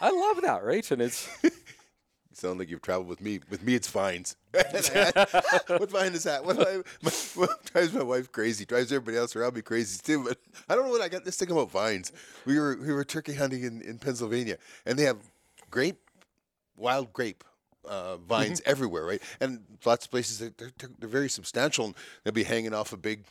[0.00, 0.88] I love that, right?
[0.90, 1.50] And it's You
[2.32, 3.40] sound like you've traveled with me.
[3.50, 4.36] With me, it's vines.
[4.52, 6.44] what vine is that?
[6.44, 8.64] What, my, what drives my wife crazy?
[8.64, 10.24] Drives everybody else around me crazy too.
[10.24, 12.12] But I don't know what I got this thing about vines.
[12.46, 15.18] We were we were turkey hunting in, in Pennsylvania, and they have
[15.70, 15.98] grape,
[16.78, 17.44] wild grape.
[17.84, 19.22] Uh, vines everywhere, right?
[19.40, 22.98] And lots of places they're, they're, they're very substantial, and they'll be hanging off a
[22.98, 23.24] big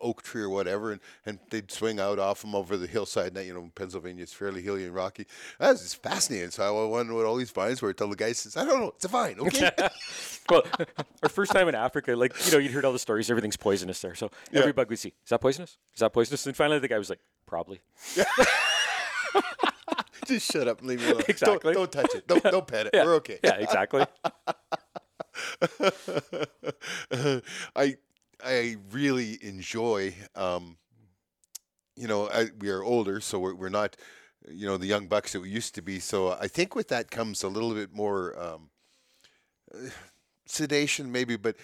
[0.00, 3.34] oak tree or whatever, and, and they'd swing out off them over the hillside.
[3.34, 5.26] Now, you know, Pennsylvania is fairly hilly and rocky.
[5.58, 6.50] That was just fascinating.
[6.50, 7.90] So I wondered what all these vines were.
[7.90, 9.70] Until the guy says, "I don't know, it's a vine, okay."
[10.50, 10.62] well,
[11.22, 13.30] our first time in Africa, like you know, you'd heard all the stories.
[13.30, 14.14] Everything's poisonous there.
[14.14, 15.78] So every bug we see is that poisonous?
[15.94, 16.46] Is that poisonous?
[16.46, 17.80] And finally, the guy was like, probably.
[20.30, 21.22] just shut up and leave me alone.
[21.28, 21.74] Exactly.
[21.74, 22.26] Don't, don't touch it.
[22.26, 22.90] Don't, don't pet it.
[22.94, 23.04] Yeah.
[23.04, 23.38] We're okay.
[23.42, 24.04] Yeah, exactly.
[27.76, 27.96] I
[28.42, 30.14] I really enjoy.
[30.34, 30.76] Um,
[31.96, 33.96] you know, I, we are older, so we're, we're not,
[34.48, 35.98] you know, the young bucks that we used to be.
[35.98, 38.70] So I think with that comes a little bit more um,
[40.46, 41.56] sedation, maybe, but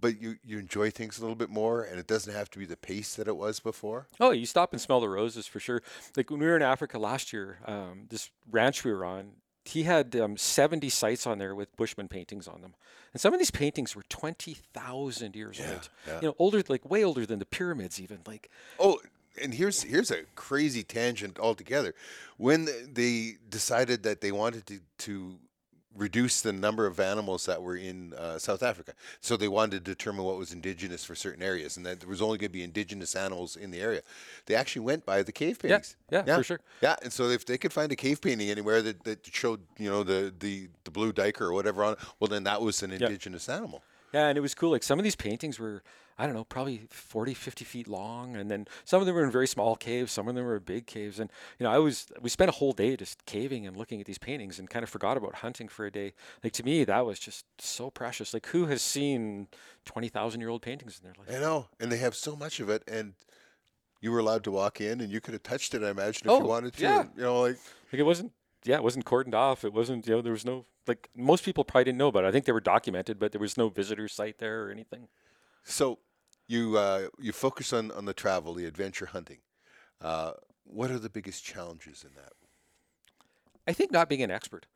[0.00, 2.64] but you you enjoy things a little bit more, and it doesn't have to be
[2.66, 4.06] the pace that it was before.
[4.18, 5.82] Oh, you stop and smell the roses for sure.
[6.16, 9.32] Like when we were in Africa last year, um, this ranch we were on,
[9.64, 12.74] he had um, 70 sites on there with Bushman paintings on them.
[13.12, 15.88] And some of these paintings were 20,000 years old.
[16.06, 16.20] yeah.
[16.20, 18.20] You know, older, like way older than the pyramids, even.
[18.26, 19.00] Like, Oh,
[19.40, 21.94] and here's here's a crazy tangent altogether.
[22.36, 25.38] When they decided that they wanted to to
[25.96, 28.92] reduce the number of animals that were in uh, South Africa.
[29.20, 32.22] So they wanted to determine what was indigenous for certain areas, and that there was
[32.22, 34.02] only going to be indigenous animals in the area.
[34.46, 35.96] They actually went by the cave paintings.
[36.10, 36.60] yeah, for sure.
[36.80, 39.90] Yeah, and so if they could find a cave painting anywhere that, that showed, you
[39.90, 42.92] know, the, the, the blue duiker or whatever on it, well, then that was an
[42.92, 43.82] indigenous animal.
[44.12, 44.70] Yeah, and it was cool.
[44.70, 45.82] Like some of these paintings were,
[46.20, 48.36] I don't know, probably 40, 50 feet long.
[48.36, 50.86] And then some of them were in very small caves, some of them were big
[50.86, 51.18] caves.
[51.18, 54.06] And, you know, I was, we spent a whole day just caving and looking at
[54.06, 56.12] these paintings and kind of forgot about hunting for a day.
[56.44, 58.34] Like to me, that was just so precious.
[58.34, 59.48] Like who has seen
[59.86, 61.34] 20,000 year old paintings in their life?
[61.34, 63.14] I know, and they have so much of it, and
[64.02, 65.82] you were allowed to walk in, and you could have touched it.
[65.82, 66.82] I imagine if Oh, you wanted to.
[66.82, 67.00] yeah.
[67.00, 67.56] and, You know, like
[67.92, 68.32] Like it wasn't,
[68.64, 69.64] yeah, it wasn't cordoned off.
[69.64, 72.28] It wasn't, you know, there was no, like most people probably didn't know about it.
[72.28, 75.08] I think they were documented, but there was no visitor site there or anything.
[75.64, 75.98] so.
[76.50, 79.38] You uh, you focus on on the travel, the adventure hunting.
[80.00, 80.32] Uh,
[80.64, 82.32] what are the biggest challenges in that?
[83.68, 84.66] I think not being an expert.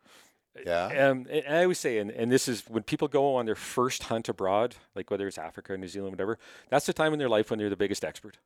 [0.64, 0.86] Yeah.
[0.86, 4.04] Um, and I always say, and, and this is when people go on their first
[4.04, 7.50] hunt abroad, like whether it's Africa, New Zealand, whatever, that's the time in their life
[7.50, 8.38] when they're the biggest expert.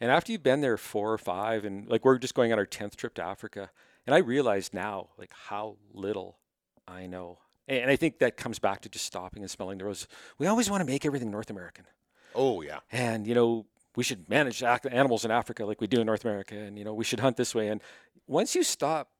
[0.00, 2.66] And after you've been there four or five, and like we're just going on our
[2.66, 3.70] 10th trip to Africa,
[4.04, 6.38] and I realize now, like, how little
[6.88, 7.38] I know.
[7.68, 10.08] And, and I think that comes back to just stopping and smelling the roses.
[10.38, 11.84] We always want to make everything North American.
[12.38, 12.78] Oh yeah.
[12.92, 16.54] And, you know, we should manage animals in Africa like we do in North America.
[16.54, 17.66] And, you know, we should hunt this way.
[17.66, 17.82] And
[18.28, 19.10] once you stop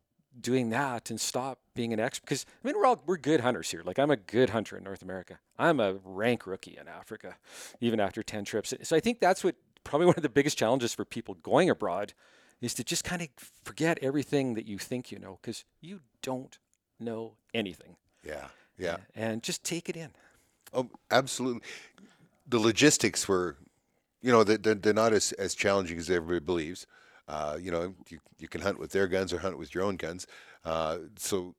[0.40, 3.72] doing that and stop being an expert, because I mean, we're all, we're good hunters
[3.72, 3.83] here.
[3.85, 5.40] Like I'm a good hunter in North America.
[5.59, 7.37] I'm a rank rookie in Africa,
[7.81, 8.72] even after 10 trips.
[8.83, 12.14] So I think that's what probably one of the biggest challenges for people going abroad
[12.61, 13.28] is to just kind of
[13.64, 16.59] forget everything that you think you know, because you don't
[17.00, 17.96] know anything.
[18.24, 18.46] Yeah.
[18.78, 18.98] Yeah.
[19.16, 20.11] And just take it in.
[20.72, 21.62] Oh, absolutely.
[22.49, 23.57] The logistics were,
[24.23, 26.87] you know, they're, they're not as, as challenging as everybody believes.
[27.29, 29.97] Uh, you know, you, you can hunt with their guns or hunt with your own
[29.97, 30.27] guns.
[30.65, 31.55] Uh, so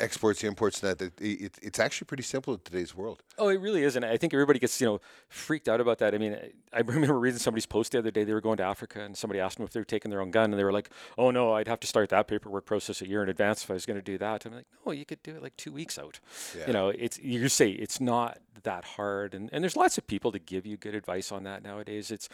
[0.00, 3.22] exports, imports, and that, it, it's actually pretty simple in today's world.
[3.38, 6.14] Oh, it really is, and I think everybody gets you know freaked out about that.
[6.14, 6.36] I mean,
[6.72, 8.24] I- remember reading somebody's post the other day.
[8.24, 10.30] They were going to Africa, and somebody asked them if they were taking their own
[10.30, 13.08] gun, and they were like, "Oh no, I'd have to start that paperwork process a
[13.08, 15.22] year in advance if I was going to do that." I'm like, "No, you could
[15.22, 16.18] do it like two weeks out."
[16.56, 16.66] Yeah.
[16.68, 20.32] You know, it's you say it's not that hard, and and there's lots of people
[20.32, 22.10] to give you good advice on that nowadays.
[22.10, 22.28] It's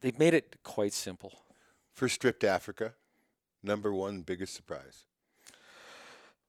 [0.00, 1.40] they've made it quite simple.
[1.92, 2.94] First trip to Africa,
[3.62, 5.04] number one biggest surprise.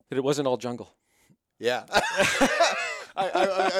[0.09, 0.93] That it wasn't all jungle.
[1.59, 1.83] Yeah.
[1.91, 2.49] I,
[3.17, 3.29] I,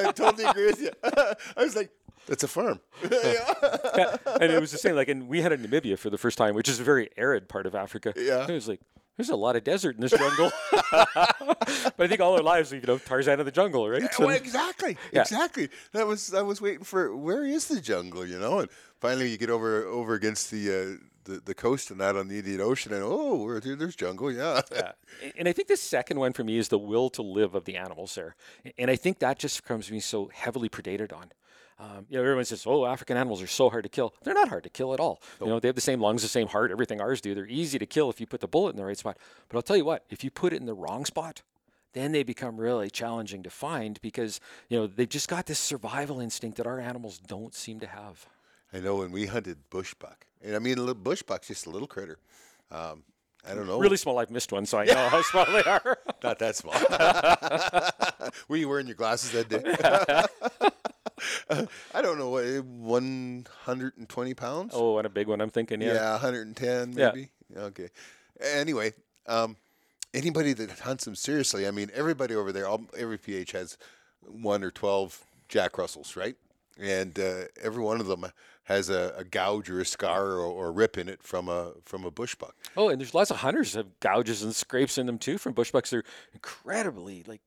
[0.04, 0.90] I, I totally agree with you.
[1.04, 1.90] I was like,
[2.26, 2.80] that's a farm.
[3.10, 4.94] Yeah, and it was the same.
[4.96, 7.48] Like, and we had in Namibia for the first time, which is a very arid
[7.48, 8.12] part of Africa.
[8.16, 8.46] Yeah.
[8.46, 8.80] it was like
[9.16, 10.50] there's a lot of desert in this jungle.
[10.92, 14.02] but I think all our lives, you know, Tarzan of the jungle, right?
[14.18, 15.22] Well, exactly, Yeah.
[15.22, 15.68] exactly.
[15.92, 18.68] That was I was waiting for where is the jungle, you know, and
[19.00, 22.38] finally you get over over against the uh, the, the coast and that on the
[22.38, 24.62] Indian Ocean, and oh, there's jungle, yeah.
[24.72, 24.92] yeah.
[25.36, 27.76] And I think the second one for me is the will to live of the
[27.76, 28.34] animals there.
[28.78, 31.32] And I think that just comes to me so heavily predated on.
[31.78, 34.48] Um, you know, everyone says, "Oh, African animals are so hard to kill." They're not
[34.48, 35.20] hard to kill at all.
[35.40, 37.34] You know, they have the same lungs, the same heart, everything ours do.
[37.34, 39.18] They're easy to kill if you put the bullet in the right spot.
[39.48, 41.42] But I'll tell you what, if you put it in the wrong spot,
[41.92, 46.18] then they become really challenging to find because you know they've just got this survival
[46.18, 48.26] instinct that our animals don't seem to have.
[48.76, 51.64] I know when we hunted bush buck, and I mean a little bush buck's just
[51.66, 52.18] a little critter.
[52.70, 53.04] Um,
[53.48, 54.18] I don't know, Really small.
[54.18, 55.98] I've missed one, so I know how small they are.
[56.22, 56.74] not that small.
[58.48, 59.62] Were you wearing your glasses that day?
[61.94, 64.72] I don't know what one hundred and twenty pounds.
[64.74, 65.40] oh, and a big one.
[65.40, 65.94] I'm thinking, yeah.
[65.94, 67.30] Yeah, 110 maybe.
[67.54, 67.60] Yeah.
[67.62, 67.88] Okay.
[68.40, 68.92] Anyway,
[69.26, 69.56] um,
[70.12, 73.78] anybody that hunts them seriously, I mean, everybody over there, all, every PH has
[74.20, 76.36] one or 12 Jack Russells, right?
[76.78, 78.26] And uh, every one of them
[78.64, 81.72] has a, a gouge or a scar or, or a rip in it from a
[81.84, 82.54] from a bush buck.
[82.76, 85.54] Oh, and there's lots of hunters that have gouges and scrapes in them too from
[85.54, 85.88] bushbucks.
[85.90, 86.02] They're
[86.34, 87.40] incredibly like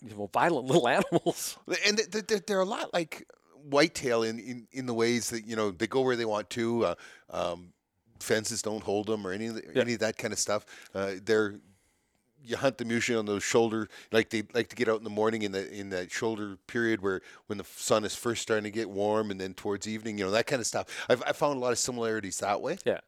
[0.00, 1.58] you know, violent little animals.
[1.86, 3.26] And they- they- they're a lot like
[3.68, 6.84] whitetail in, in, in the ways that, you know, they go where they want to.
[6.84, 6.94] Uh,
[7.30, 7.72] um,
[8.20, 9.80] fences don't hold them or any of the, Yeah.
[9.82, 10.64] any of that kind of stuff.
[10.94, 11.56] Uh, they're
[12.46, 15.10] you hunt them usually on those shoulder like they like to get out in the
[15.10, 18.70] morning in the in that shoulder period where when the sun is first starting to
[18.70, 21.56] get warm and then towards evening you know that kind of stuff I've, I found
[21.56, 23.00] a lot of similarities that way Yeah.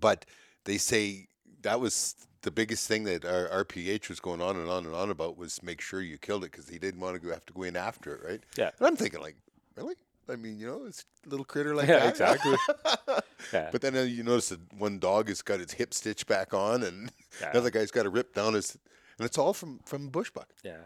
[0.00, 0.26] but
[0.64, 1.28] they say
[1.62, 5.10] that was the biggest thing that our RPH was going on and on and on
[5.10, 7.52] about was make sure you killed it because he didn't want to go have to
[7.52, 8.70] go in after it right Yeah.
[8.78, 9.36] and I'm thinking like
[9.76, 9.94] really
[10.32, 12.56] I mean you know it's a little critter like Yeah, that exactly.
[13.52, 13.68] Yeah.
[13.72, 16.82] but then uh, you notice that one dog has got its hip stitch back on,
[16.82, 17.50] and Yeah.
[17.50, 18.78] another guy's got a rip down his,
[19.18, 20.46] and it's all from from bushbuck.
[20.62, 20.78] Yeah.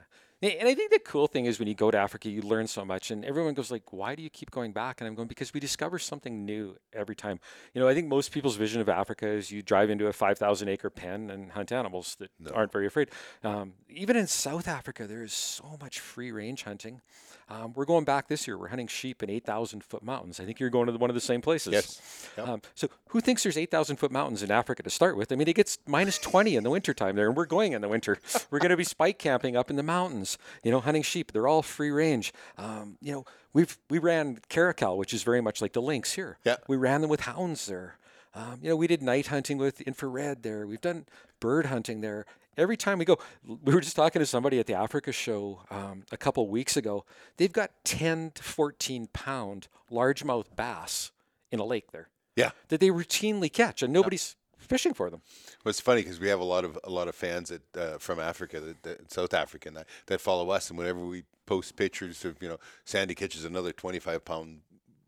[0.43, 2.85] And I think the cool thing is when you go to Africa, you learn so
[2.85, 5.53] much, and everyone goes like, "Why do you keep going back?" And I'm going because
[5.55, 7.41] we discover something new every time.
[7.75, 10.69] You know, I think most people's vision of Africa is you drive into a 5,000
[10.69, 12.51] acre pen and hunt animals that No.
[12.53, 13.11] aren't very afraid.
[13.43, 17.01] Um, even in South Africa, there is so much free range hunting.
[17.49, 18.59] Um, we're going back this year.
[18.59, 20.41] We're hunting sheep in 8,000 foot mountains.
[20.41, 21.73] I think you're going to the, one of the same places.
[21.73, 22.31] Yes.
[22.37, 22.49] Yep.
[22.49, 25.31] Um, so who thinks there's 8,000 foot mountains in Africa to start with?
[25.31, 27.89] I mean, it gets minus 20 in the wintertime there, and we're going in the
[27.89, 28.19] winter.
[28.51, 31.31] we're going to be spike camping up in the mountains, you know, hunting sheep.
[31.33, 32.33] They're all free range.
[32.59, 36.39] Um, you know, we've we ran caracal, which is very much like the lynx here.
[36.45, 36.57] Yeah.
[36.67, 37.99] We ran them with hounds there.
[38.35, 40.67] Um, you know, we did night hunting with infrared there.
[40.67, 41.07] We've done
[41.41, 42.27] bird hunting there.
[42.59, 46.05] Every time we go, we were just talking to somebody at the Africa show um,
[46.11, 47.05] a couple weeks ago.
[47.37, 51.11] They've got 10 to 14 pound largemouth bass
[51.51, 52.51] in a lake there Yeah.
[52.69, 55.21] that they routinely catch, and nobody's fishing for them.
[55.65, 57.99] Well, it's funny because we have a lot of a lot of fans that uh,
[57.99, 62.25] from Africa, that, that South African that, that follow us, and whenever we post pictures
[62.25, 64.61] of you know Sandy catches another twenty five pound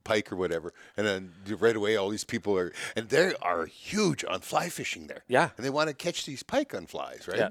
[0.08, 4.24] pike or whatever, and then right away all these people are and they are huge
[4.24, 5.22] on fly fishing there.
[5.28, 5.50] Yeah.
[5.56, 7.38] and they want to catch these pike on flies, right?
[7.38, 7.48] Yeah.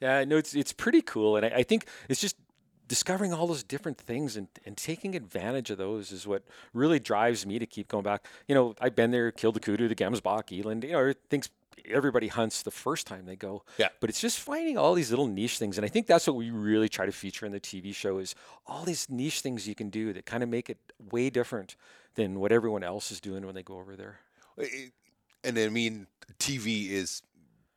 [0.00, 2.36] Yeah, no, it's it's pretty cool, and I, I think it's just
[2.88, 6.42] discovering all those different things and, and taking advantage of those is what
[6.74, 8.26] really drives me to keep going back.
[8.48, 11.48] You know, I've been there, killed the kudu, the gemsbok, eland, you know, things
[11.88, 13.64] everybody hunts the first time they go.
[13.78, 13.88] Yeah.
[14.00, 16.50] But it's just finding all these little niche things, and I think that's what we
[16.50, 18.34] really try to feature in the TV show is
[18.66, 20.78] all these niche things you can do that kind of make it
[21.10, 21.76] way different
[22.14, 24.20] than what everyone else is doing when they go over there.
[24.56, 24.92] It-
[25.44, 26.06] and I mean,
[26.38, 27.22] TV is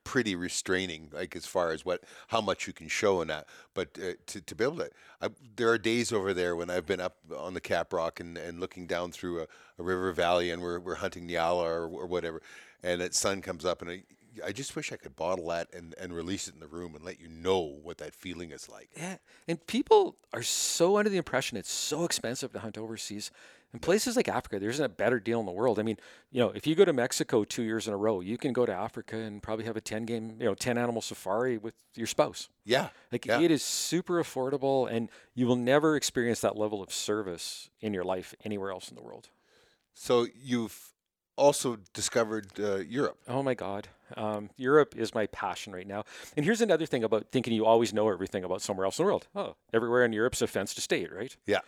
[0.03, 3.47] pretty restraining, like as far as what how much you can show in that.
[3.73, 4.89] But uh, to to be able to,
[5.21, 8.38] I, there are days over there when I've been up on the Cap Rock and,
[8.38, 9.47] and looking down through a,
[9.79, 12.41] a river valley, and we're we're hunting Nyala or, or whatever,
[12.86, 14.04] and that sun comes up, and I,
[14.45, 17.04] I just wish I could bottle that and, and release it in the room and
[17.04, 18.89] let you know what that feeling is like.
[18.95, 19.17] Yeah,
[19.48, 23.32] and people are so under the impression it's so expensive to hunt overseas.
[23.74, 25.80] In places like Africa, there isn't a better deal in the world.
[25.80, 25.98] I mean,
[26.32, 28.65] you know, if you go to Mexico two years in a row, you can go
[28.65, 32.08] to Africa and probably have a ten game, you know, ten animal safari with your
[32.08, 32.48] spouse.
[32.63, 33.41] Yeah, Like Yeah.
[33.41, 38.06] it is super affordable, and you will never experience that level of service in your
[38.06, 39.30] life anywhere else in the world.
[39.93, 40.94] So you've
[41.38, 43.17] also discovered uh, Europe.
[43.28, 43.88] Oh my God.
[44.15, 46.04] Um, Europe is my passion right now.
[46.38, 49.08] And here's another thing about thinking you always know everything about somewhere else in the
[49.08, 49.28] world.
[49.36, 51.36] Oh, everywhere in Europe's a fenced estate, right?
[51.45, 51.60] Yeah.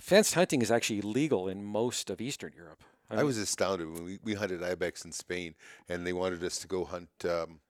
[0.00, 2.82] Fenced hunting is actually legal in most of Eastern Europe.
[3.10, 5.54] I mean, was astounded when we, we hunted ibex in Spain,
[5.88, 7.60] and they wanted us to go hunt um,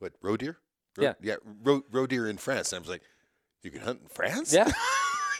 [0.00, 0.58] what roe deer?
[0.98, 1.12] Ro- Yeah.
[1.22, 2.72] yeah, roe, roe deer in France.
[2.72, 3.02] And I was like,
[3.62, 4.52] you can hunt in France?
[4.52, 4.70] Yeah.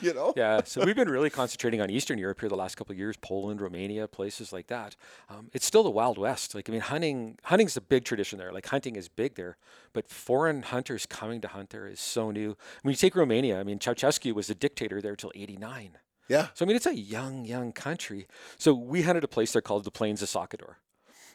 [0.06, 0.32] you know.
[0.36, 3.16] yeah, so we've been really concentrating on Eastern Europe here the last couple of years,
[3.16, 4.96] Poland, Romania, places like that.
[5.28, 6.54] Um, it's still the Wild West.
[6.54, 8.52] Like I mean, hunting hunting's a big tradition there.
[8.52, 9.56] Like hunting is big there,
[9.92, 12.56] but foreign hunters coming to hunt there is so new.
[12.82, 15.98] When you take Romania, I mean, Ceausescu was a dictator there till '89.
[16.28, 16.48] Yeah.
[16.54, 18.26] So I mean, it's a young, young country.
[18.56, 20.76] So we hunted a place there called the Plains of Sacador.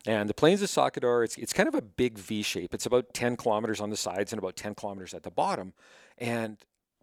[0.05, 2.73] And the Plains of Sacador, it's, it's kind of a big V shape.
[2.73, 5.73] It's about 10 kilometers on the sides and about 10 kilometers at the bottom.
[6.17, 6.57] And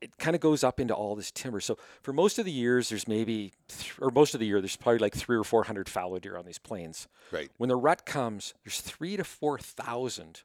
[0.05, 1.61] it kind of goes up into all this timber.
[1.61, 4.77] So for most of the years, there's maybe, th- or most of the year, there's
[4.77, 7.09] probably like three or 400 fallow deer on these plains.
[7.33, 7.51] Right.
[7.57, 10.43] When the rut comes, there's three to 4,000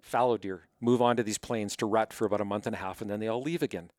[0.00, 3.00] fallow deer move onto these plains to rut for about a month and a half,
[3.00, 3.90] and then they all leave again.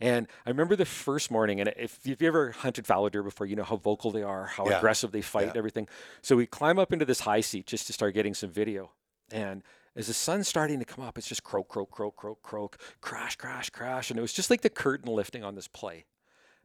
[0.00, 3.56] And I remember the first morning, and if you've ever hunted fallow deer before, you
[3.56, 4.78] know how vocal they are, how Yeah.
[4.78, 5.48] aggressive they fight, Yeah.
[5.48, 5.88] and everything.
[6.22, 8.92] So we climb up into this high seat just to start getting some video.
[9.30, 9.62] And
[9.96, 13.36] as the sun's starting to come up, it's just croak, croak, croak, croak, croak, crash,
[13.36, 14.10] crash, crash.
[14.10, 16.04] And it was just like the curtain lifting on this play.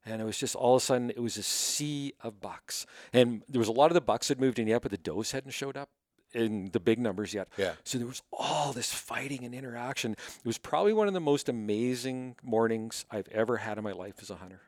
[0.06, 2.86] And it was just all of a sudden, it was a sea of bucks.
[3.12, 5.32] And there was a lot of the bucks had moved in yet, but the does
[5.32, 5.90] hadn't showed up
[6.36, 7.48] in the big numbers yet.
[7.58, 7.74] Yeah.
[7.84, 10.12] So there was all this fighting and interaction.
[10.12, 14.16] It was probably one of the most amazing mornings I've ever had in my life
[14.22, 14.62] as a hunter.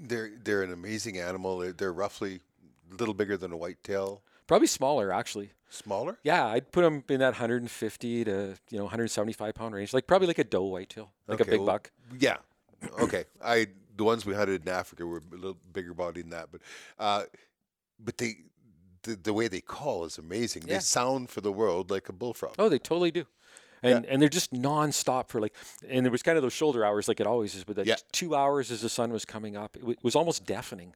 [0.00, 1.58] They're they're an amazing animal.
[1.58, 2.40] They're, they're roughly
[2.90, 4.22] a little bigger than a whitetail.
[4.50, 5.52] Probably smaller, actually.
[5.68, 6.18] Smaller.
[6.24, 10.26] Yeah, I'd put them in that 150 to you know 175 pound range, like probably
[10.26, 11.92] like a doe whitetail, like Okay, a big well, buck.
[12.18, 12.38] Yeah.
[12.98, 13.26] Okay.
[13.40, 16.62] I the ones we hunted in Africa were a little bigger body than that, but
[16.98, 17.22] uh,
[18.00, 18.38] but they
[19.04, 20.64] the, the way they call is amazing.
[20.66, 20.74] Yeah.
[20.74, 22.56] They sound for the world like a bullfrog.
[22.58, 23.26] Oh, they totally do.
[23.82, 25.54] And, and they're just nonstop for like,
[25.88, 27.96] and there was kind of those shoulder hours like it always is, but that Yeah.
[28.12, 30.94] two hours as the sun was coming up, it, w- was almost deafening.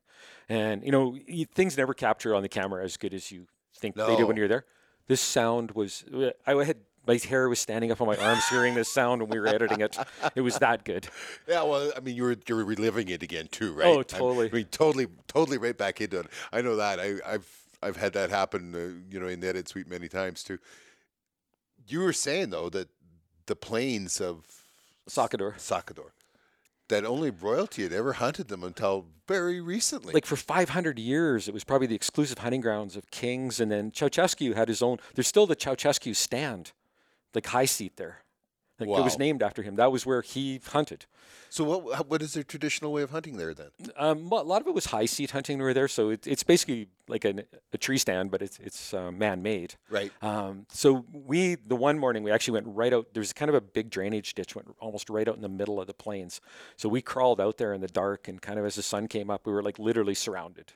[0.48, 3.94] And you know, y- things never capture on the camera as good as you think
[3.96, 4.64] they do when you're there.
[5.06, 6.04] This sound was,
[6.46, 9.38] I had my hair was standing up on my arms hearing this sound when we
[9.38, 9.94] were editing it.
[10.34, 11.06] It was that good.
[11.46, 13.86] Yeah, well, I mean, you were you're reliving it again too, right?
[13.86, 14.48] Oh, totally.
[14.48, 16.26] I mean, totally, totally right back into it.
[16.52, 16.98] I know that.
[17.00, 17.46] I, I've
[17.82, 20.58] I've had that happen, uh, you know, in the edit suite many times too.
[21.86, 22.88] You were saying though that
[23.46, 24.44] the plains of
[25.08, 25.56] Sacador.
[25.56, 26.10] Sacador.
[26.88, 30.12] That only royalty had ever hunted them until very recently.
[30.12, 33.58] Like for 500 years, it was probably the exclusive hunting grounds of kings.
[33.58, 34.98] And then Ceausescu had his own.
[35.14, 36.72] There's still the Ceausescu stand,
[37.34, 38.23] like high seat there.
[38.80, 39.76] Like It was named after him.
[39.76, 41.06] That was where he hunted.
[41.48, 42.08] so what?
[42.08, 43.70] What is their traditional way of hunting there then?
[43.96, 45.86] Um, a lot of it was high seat hunting over there.
[45.86, 49.76] So it, it's basically like an, a tree stand, but it's it's uh, man made.
[49.88, 50.10] Right.
[50.22, 53.06] Um, so we, the one morning, we actually went right out.
[53.14, 55.86] There's kind of a big drainage ditch, went almost right out in the middle of
[55.86, 56.40] the plains.
[56.76, 59.30] So we crawled out there in the dark, and kind of as the sun came
[59.30, 60.72] up, we were like literally surrounded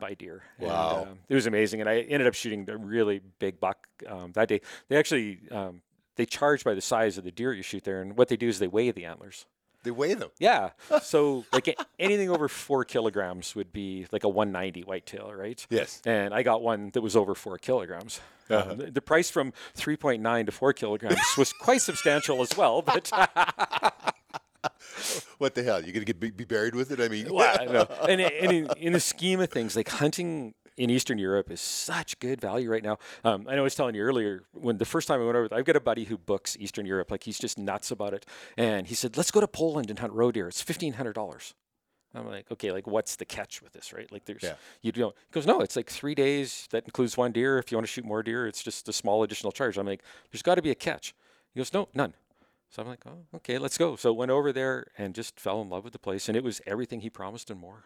[0.00, 0.42] by deer.
[0.58, 1.00] Wow.
[1.02, 4.32] And, um, it was amazing, and I ended up shooting a really big buck um,
[4.32, 4.60] that day.
[4.88, 5.82] They actually um,
[6.18, 8.48] they charge by the size of the deer you shoot there, and what they do
[8.48, 9.46] is they weigh the antlers.
[9.84, 10.30] They weigh them.
[10.38, 10.70] Yeah.
[11.02, 15.64] So like anything over four kilograms would be like a 190 whitetail, right?
[15.70, 16.02] Yes.
[16.04, 18.20] And I got one that was over four kilograms.
[18.50, 22.82] Um, the, the price from 3.9 to four kilograms was quite substantial as well.
[22.82, 23.10] But
[25.38, 25.80] What the hell?
[25.80, 27.00] You're gonna get be be buried with it?
[27.00, 27.82] I mean, Well, no.
[28.08, 32.18] and, and in, in the scheme of things, like hunting in Eastern Europe is such
[32.20, 32.98] good value right now.
[33.24, 35.48] Um, I know I was telling you earlier when the first time I went over,
[35.52, 38.24] I've got a buddy who books Eastern Europe, like he's just nuts about it,
[38.56, 40.48] and he said, "Let's go to Poland and hunt roe deer.
[40.48, 41.54] It's fifteen hundred dollars."
[42.14, 44.10] I'm like, okay, like what's the catch with this, right?
[44.10, 44.54] Like, there's Yeah.
[44.80, 45.14] you don't.
[45.26, 46.66] He goes, no, it's like three days.
[46.70, 47.58] That includes one deer.
[47.58, 49.76] If you want to shoot more deer, it's just a small additional charge.
[49.76, 50.02] I'm like,
[50.32, 51.14] there's got to be a catch.
[51.52, 52.14] He goes, no, none.
[52.70, 53.94] So I'm like, oh, okay, let's go.
[53.96, 56.62] So went over there and just fell in love with the place, and it was
[56.66, 57.84] everything he promised and more.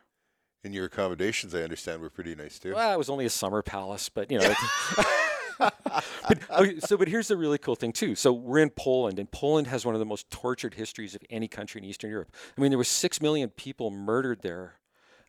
[0.64, 2.74] And your accommodations, I understand, were pretty nice too.
[2.74, 4.54] Well, it was only a summer palace, but you know.
[5.58, 8.14] but, okay, so, but here's the really cool thing too.
[8.14, 11.48] So we're in Poland, and Poland has one of the most tortured histories of any
[11.48, 12.32] country in Eastern Europe.
[12.56, 14.74] I mean, there were six million people murdered there,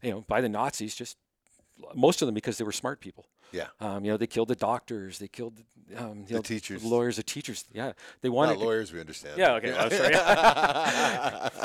[0.02, 0.96] you know, by the Nazis.
[0.96, 1.18] Just
[1.96, 3.26] most of them because they were smart people.
[3.52, 3.68] Yeah.
[3.80, 5.60] Um, you know, they killed the doctors, they killed
[5.98, 6.84] um, The know, teachers.
[6.84, 7.66] lawyers, the teachers.
[7.72, 9.38] Yeah, they wanted Not lawyers, we understand.
[9.38, 10.16] Yeah, okay, I'm sorry.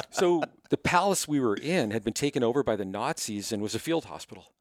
[0.11, 3.75] so the palace we were in had been taken over by the Nazis and was
[3.75, 4.53] a field hospital.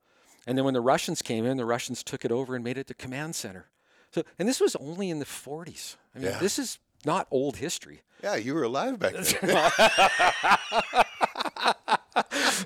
[0.45, 2.87] And then when the Russians came in, the Russians took it over and made it
[2.87, 3.65] the command center.
[4.11, 5.97] So, and this was only in the 40s.
[6.15, 6.39] I mean, Yeah.
[6.39, 8.03] this is not old history.
[8.23, 9.25] yeah, you were alive back then.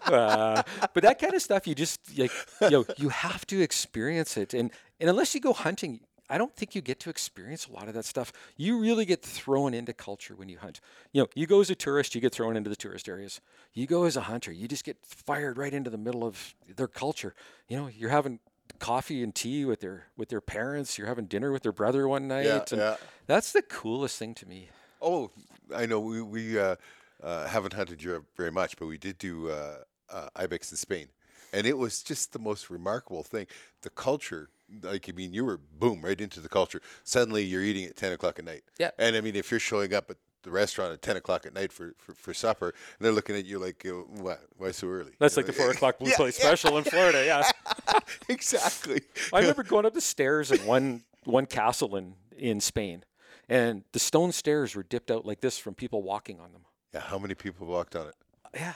[0.06, 0.64] Uh,
[0.94, 2.32] but that kind of stuff, you just like,
[2.62, 4.54] you know, you have to experience it.
[4.54, 7.88] And and unless you go hunting, I don't think you get to experience a lot
[7.88, 8.32] of that stuff.
[8.56, 10.80] You really get thrown into culture when you hunt.
[11.12, 13.42] You know, you go as a tourist, you get thrown into the tourist areas.
[13.74, 16.88] You go as a hunter, you just get fired right into the middle of their
[16.88, 17.36] culture.
[17.68, 18.40] You know, you're having
[18.80, 20.98] coffee and tea with their with their parents.
[20.98, 22.46] You're having dinner with their brother one night.
[22.46, 22.96] Yeah, and yeah.
[23.28, 24.70] That's the coolest thing to me.
[25.02, 25.32] Oh,
[25.76, 26.00] I know.
[26.00, 26.76] We we uh,
[27.24, 29.78] uh, haven't hunted Europe very much, but we did do uh,
[30.10, 31.08] uh, ibex in Spain,
[31.54, 33.48] and it was just the most remarkable thing.
[33.82, 34.50] The culture,
[34.82, 36.82] like I mean, you were boom right into the culture.
[37.04, 38.64] Suddenly, you're eating at ten o'clock at night.
[38.80, 38.92] Yeah.
[38.98, 41.72] And I mean, if you're showing up at the restaurant at ten o'clock at night
[41.72, 44.42] for, for, for supper, and they're looking at you like, "What?
[44.58, 46.46] Why so early?" That's You like the four o'clock blue Yeah, plate yeah.
[46.46, 47.24] special in Florida.
[47.26, 48.00] Yeah.
[48.30, 49.02] exactly.
[49.34, 53.04] I remember going up the stairs at one one castle in in Spain,
[53.48, 56.62] and the stone stairs were dipped out like this from people walking on them.
[56.94, 57.02] Yeah.
[57.02, 58.16] How many people walked on it?
[58.54, 58.74] Yeah,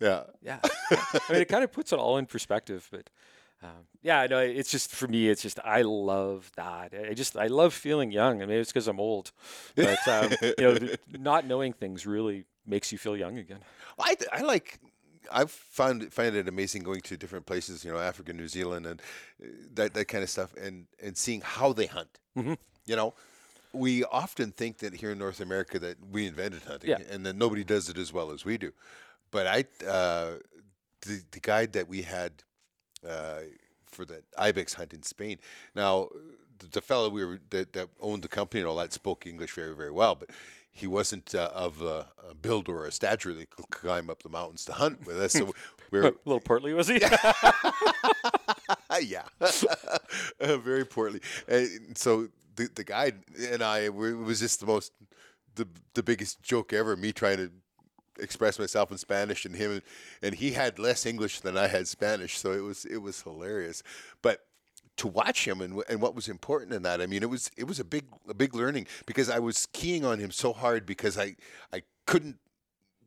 [0.00, 0.24] Yeah.
[0.42, 0.58] yeah.
[0.90, 2.86] I mean, it kind of puts it all in perspective.
[2.90, 3.08] But
[3.62, 5.28] um, yeah, I know it's just for me.
[5.28, 6.92] It's just I love that.
[7.10, 8.42] I just I love feeling young.
[8.42, 9.32] I mean, it's because I'm old,
[9.76, 10.78] but um, you know,
[11.18, 13.60] not knowing things really makes you feel young again.
[13.98, 14.78] I, I like
[15.32, 19.00] I've found find it amazing going to different places, you know, Africa, New Zealand, and
[19.42, 22.18] uh, that that kind of stuff, and and seeing how they hunt.
[22.36, 22.58] Mhm.
[22.84, 23.14] You know,
[23.74, 26.98] we often think that here in North America that we invented hunting, Yeah.
[27.10, 28.72] and that nobody does it as well as we do.
[29.30, 30.34] But I, uh,
[31.02, 32.32] the the guide that we had
[33.06, 33.40] uh,
[33.86, 35.38] for the ibex hunt in Spain.
[35.74, 36.08] Now,
[36.58, 39.52] the, the fellow we were that, that owned the company and all that spoke English
[39.54, 40.30] very very well, but
[40.70, 44.28] he wasn't uh, of a, a build or a stature that could climb up the
[44.28, 45.32] mountains to hunt with us.
[45.32, 45.44] So
[45.90, 46.98] we A we're little portly was he?
[49.00, 49.22] yeah,
[50.40, 51.20] Uh, very portly.
[51.48, 54.92] And so the the guide and I was just the most
[55.54, 56.96] the the biggest joke ever.
[56.96, 57.50] Me trying to
[58.18, 59.82] express myself in Spanish and him
[60.22, 63.82] and he had less English than I had Spanish, so it was it was hilarious.
[64.22, 64.46] But
[64.96, 67.64] to watch him and, and what was important in that, I mean, it was it
[67.64, 71.18] was a big a big learning because I was keying on him so hard because
[71.18, 71.36] I
[71.72, 72.38] I couldn't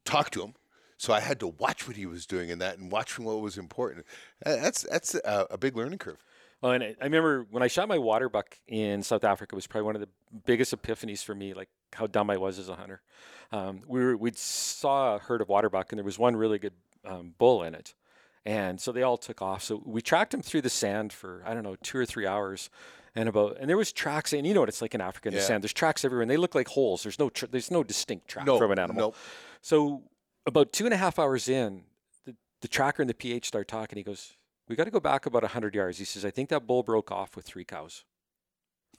[0.06, 0.54] talk to him.
[1.00, 3.58] So I had to watch what he was doing in that and watching what was
[3.58, 4.06] important.
[4.44, 6.24] That's that's a, a big learning curve.
[6.62, 9.68] Well, and I, I remember when I shot my water buck in South Africa was
[9.68, 10.10] probably one of the
[10.46, 13.02] biggest epiphanies for me, like how dumb I was as a hunter.
[13.52, 16.58] Um, we were, we saw a herd of water buck, and there was one really
[16.60, 16.74] good
[17.06, 17.94] um, bull in it,
[18.46, 19.64] and so they all took off.
[19.64, 22.70] So we tracked him through the sand for I don't know two or three hours,
[23.16, 25.36] and about and there was tracks and you know what it's like in Africa in
[25.36, 25.64] the sand.
[25.64, 27.04] There's tracks everywhere and they look like holes.
[27.04, 29.10] There's no tr- there's no distinct track No, from an animal.
[29.10, 29.14] no.
[29.62, 30.04] So
[30.46, 31.84] about two and a half hours in,
[32.26, 33.98] the, the tracker and the PH start talking.
[33.98, 34.36] He goes,
[34.68, 37.12] "We got to go back about hundred yards." He says, "I think that bull broke
[37.12, 38.04] off with three cows."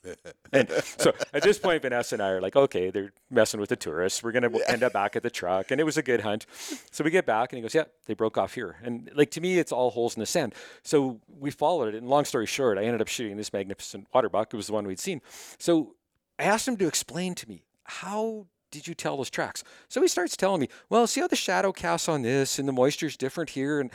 [0.53, 3.77] And so at this point, Vanessa and I are like, okay, they're messing with the
[3.77, 4.23] tourists.
[4.23, 5.71] We're going to end up back at the truck.
[5.71, 6.47] And it was a good hunt.
[6.91, 8.77] So we get back and he goes, yeah, they broke off here.
[8.83, 10.55] And like to me, it's all holes in the sand.
[10.83, 11.99] So we followed it.
[11.99, 14.55] And long story short, I ended up shooting this magnificent water buck.
[14.55, 15.21] It was the one we'd seen.
[15.59, 15.97] So
[16.39, 19.65] I asked him to explain to me, how did you tell those tracks?
[19.89, 22.73] So he starts telling me, well, see how the shadow casts on this and the
[22.73, 23.81] moisture's different here.
[23.81, 23.91] And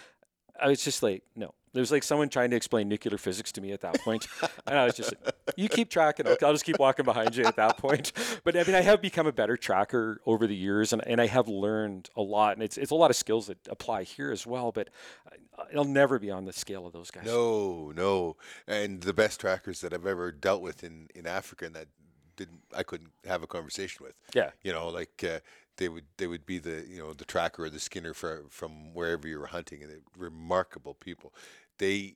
[0.61, 1.53] I was just like, no.
[1.73, 4.27] There was like someone trying to explain nuclear physics to me at that point.
[4.67, 5.13] and I was just
[5.57, 6.27] you keep tracking.
[6.27, 8.11] Okay, I'll just keep walking behind you at that point.
[8.43, 11.27] But I mean, I have become a better tracker over the years and, and I
[11.27, 12.53] have learned a lot.
[12.53, 14.71] And it's, it's a lot of skills that apply here as well.
[14.71, 14.89] But
[15.75, 17.25] I'll never be on the scale of those guys.
[17.25, 18.37] No, no.
[18.67, 21.87] And the best trackers that I've ever dealt with in, in Africa and that
[22.35, 24.15] didn't I couldn't have a conversation with.
[24.33, 24.51] Yeah.
[24.63, 25.39] You know, like uh,
[25.77, 28.93] they would they would be the you know the tracker or the skinner for, from
[28.93, 31.33] wherever you were hunting, and remarkable people.
[31.83, 32.15] They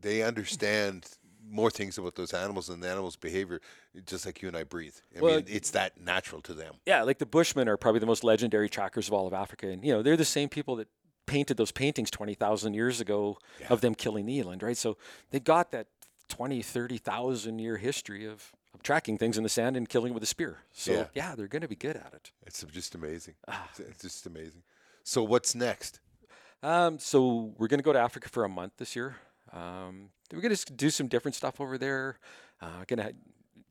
[0.00, 1.06] they understand
[1.44, 3.60] more things about those animals and the animals' behavior,
[4.06, 4.94] just like you and I breathe.
[5.16, 6.76] I Well, mean, it's that natural to them.
[6.86, 9.68] Yeah, like the Bushmen are probably the most legendary trackers of all of Africa.
[9.68, 10.88] And, you know, they're the same people that
[11.26, 14.76] painted those paintings 20,000 years ago of them killing the eland, right?
[14.76, 14.96] So
[15.30, 15.88] they got that
[16.28, 20.22] 20, 30,000 year history of, of tracking things in the sand and killing it with
[20.22, 20.58] a spear.
[20.72, 21.06] So, Yeah.
[21.14, 22.32] yeah, they're going to be good at it.
[22.46, 23.34] It's just amazing.
[23.46, 23.68] Ah.
[23.78, 24.62] It's just amazing.
[25.04, 26.00] So what's next?
[26.62, 29.16] Um, so we're going to go to Africa for a month this year.
[29.52, 32.18] Um, we're going to do some different stuff over there.
[32.60, 33.14] Uh, going to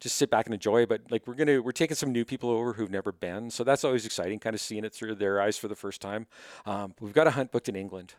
[0.01, 0.85] just sit back and enjoy.
[0.85, 3.85] But like we're gonna we're taking some new people over who've never been, so that's
[3.85, 4.39] always exciting.
[4.39, 6.27] Kind of seeing it through their eyes for the first time.
[6.65, 8.15] Um, we've got a hunt booked in England,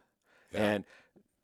[0.54, 0.84] and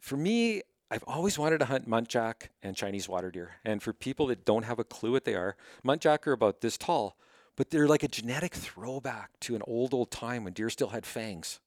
[0.00, 0.62] for me.
[0.90, 3.56] I've always wanted to hunt muntjac and Chinese water deer.
[3.62, 5.54] And for people that don't have a clue what they are,
[5.84, 7.18] muntjac are about this tall,
[7.56, 11.04] but they're like a genetic throwback to an old, old time when deer still had
[11.04, 11.60] fangs.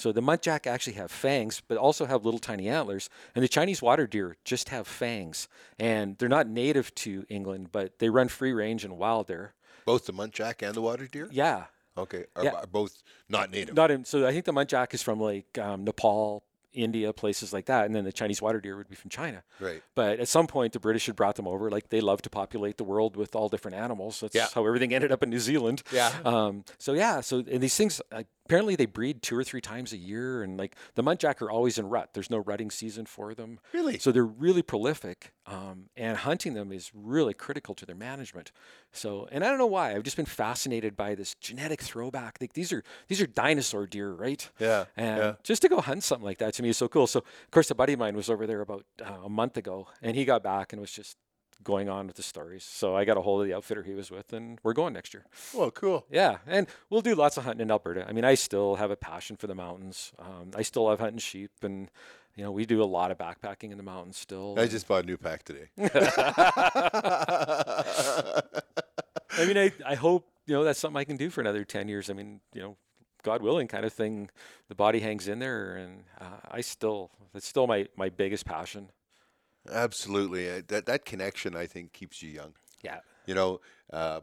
[0.00, 3.10] So the muntjac actually have fangs, but also have little tiny antlers.
[3.34, 5.46] And the Chinese water deer just have fangs.
[5.78, 9.54] And they're not native to England, but they run free range and wild there.
[9.84, 11.28] Both the muntjac and the water deer?
[11.30, 11.64] Yeah.
[11.98, 12.24] Okay.
[12.34, 12.52] Are, Yeah.
[12.52, 13.74] are both not native?
[13.74, 17.66] Not in, so I think the muntjac is from like um, Nepal, India, places like
[17.66, 17.84] that.
[17.84, 19.42] And then the Chinese water deer would be from China.
[19.58, 19.82] Right.
[19.96, 21.68] But at some point, the British had brought them over.
[21.70, 24.20] Like they love to populate the world with all different animals.
[24.20, 24.46] That's Yeah.
[24.54, 25.82] how everything ended up in New Zealand.
[25.92, 26.12] Yeah.
[26.24, 27.20] Um, so yeah.
[27.20, 30.58] So and these things uh, apparently they breed two or three times a year, and
[30.58, 32.10] like the muntjac are always in rut.
[32.14, 33.60] There's no rutting season for them.
[33.72, 33.96] Really?
[34.00, 38.50] So they're really prolific, um, and hunting them is really critical to their management.
[38.92, 39.94] So, and I don't know why.
[39.94, 42.38] I've just been fascinated by this genetic throwback.
[42.40, 44.50] Like these are these are dinosaur deer, right?
[44.58, 45.34] Yeah, And yeah.
[45.44, 47.06] just to go hunt something like that to me is so cool.
[47.06, 49.86] So, of course, a buddy of mine was over there about uh, a month ago,
[50.02, 51.16] and he got back and was just
[51.62, 52.64] going on with the stories.
[52.64, 55.14] So I got a hold of the outfitter he was with, and we're going next
[55.14, 55.24] year.
[55.54, 56.06] Well, cool.
[56.10, 58.06] Yeah, and we'll do lots of hunting in Alberta.
[58.08, 60.12] I mean, I still have a passion for the mountains.
[60.18, 61.90] Um, I still love hunting sheep, and
[62.36, 64.54] you know, we do a lot of backpacking in the mountains still.
[64.58, 65.68] I just bought a new pack today.
[69.32, 71.88] I mean, I, I hope you know that's something I can do for another ten
[71.88, 72.10] years.
[72.10, 72.76] I mean, you know,
[73.22, 74.30] God willing, kind of thing.
[74.68, 78.90] The body hangs in there, and uh, I still that's still my my biggest passion.
[79.70, 80.50] Absolutely.
[80.50, 82.54] Uh, That that connection, I think, keeps you young.
[82.82, 83.00] Yeah.
[83.26, 83.60] You know,
[83.92, 84.20] uh,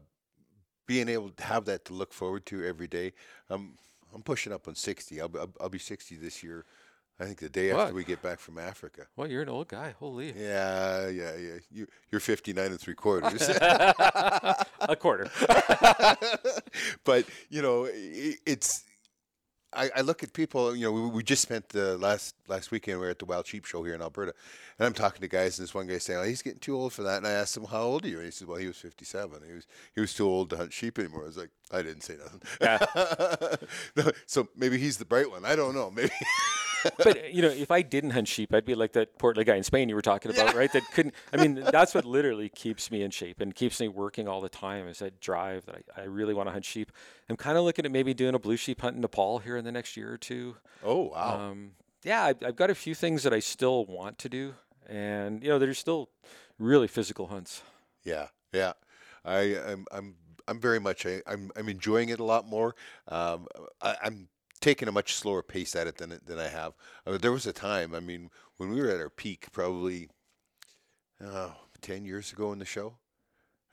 [0.86, 3.14] being able to have that to look forward to every day.
[3.50, 3.78] Um,
[4.14, 5.20] I'm pushing up on 60.
[5.22, 6.66] I'll, be- I'll, I'll be 60 this year.
[7.20, 7.82] I think the day What?
[7.82, 9.08] after we get back from Africa.
[9.16, 9.96] Well, you're an old guy.
[10.00, 10.34] Holy.
[10.38, 11.58] Yeah, yeah, yeah.
[11.72, 13.42] You, you're 59 and three quarters.
[13.50, 15.30] a quarter.
[17.04, 18.84] but you know, i it's.
[19.74, 20.76] I, I look at people.
[20.76, 23.00] You know, we, we just spent the last last weekend.
[23.00, 24.34] We were at the Wild Sheep Show here in Alberta,
[24.80, 26.94] and I'm talking to guys, and this one guy saying, oh, "He's getting too old
[26.94, 28.68] for that." And I asked him, "How old are you?" And he said, "Well, he
[28.68, 29.42] was 57.
[29.48, 32.02] He was he was too old to hunt sheep anymore." I was like, "I didn't
[32.02, 32.42] say nothing."
[33.96, 35.46] No, so maybe he's the bright one.
[35.46, 35.90] I don't know.
[35.90, 36.12] Maybe.
[36.98, 39.64] but you know, if I didn't hunt sheep, I'd be like that portly guy in
[39.64, 40.72] Spain you were talking about, right?
[40.72, 41.14] That couldn't.
[41.34, 44.50] I mean, that's what literally keeps me in shape and keeps me working all the
[44.50, 44.88] time.
[44.88, 46.92] Is that drive that I, I really want to hunt sheep.
[47.30, 49.66] I'm kind of looking at maybe doing a blue sheep hunt in Nepal here in
[49.66, 50.58] the next year or two.
[50.84, 51.50] oh wow.
[51.52, 51.72] Um,
[52.04, 54.56] yeah, I've, I've got a few things that I still want to do,
[54.88, 56.10] and you know, there's still
[56.60, 57.62] really physical hunts.
[58.04, 58.74] Yeah, yeah.
[59.26, 60.16] I am I'm
[60.48, 62.76] I'm very much I, I'm I'm enjoying it a lot more.
[63.08, 63.48] Um,
[63.82, 64.30] I, I'm
[64.62, 66.74] taking a much slower pace at it than than I have.
[67.06, 67.94] Uh, there was a time.
[67.94, 70.10] I mean, when we were at our peak, probably
[71.24, 72.96] oh, 10 years ago in the show,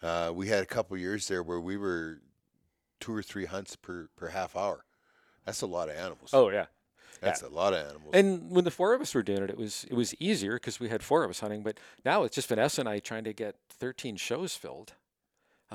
[0.02, 2.20] uh, we had a couple years there where we were
[3.00, 4.84] two or three hunts per per half hour.
[5.44, 6.30] That's a lot of animals.
[6.32, 6.66] Oh yeah,
[7.20, 8.10] That's a lot of animals.
[8.12, 10.80] And when the four of us were doing it, it was it was easier because
[10.80, 11.62] we had four of us hunting.
[11.62, 14.94] But now it's just Vanessa and I trying to get 13 shows filled.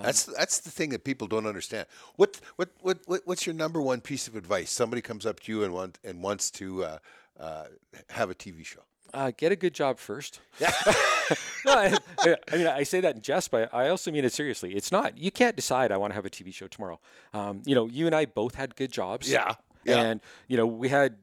[0.02, 1.88] That's that's the thing that people don't understand.
[2.16, 4.72] What what what, what what's your number one piece of advice?
[4.72, 6.98] Somebody comes up to you and want and wants to uh,
[7.40, 7.66] uh,
[8.10, 8.82] have a TV show.
[9.14, 10.40] Uh, get a good job first.
[10.60, 10.72] Yeah.
[11.66, 11.98] no, I,
[12.52, 14.74] I mean, I say that in jest, but I also mean it seriously.
[14.74, 15.16] It's not.
[15.16, 17.00] You can't decide I want to have a TV show tomorrow.
[17.36, 19.30] Um, you know, you and I both had good jobs.
[19.30, 19.54] Yeah.
[19.84, 20.02] Yeah.
[20.02, 21.18] And you know, we had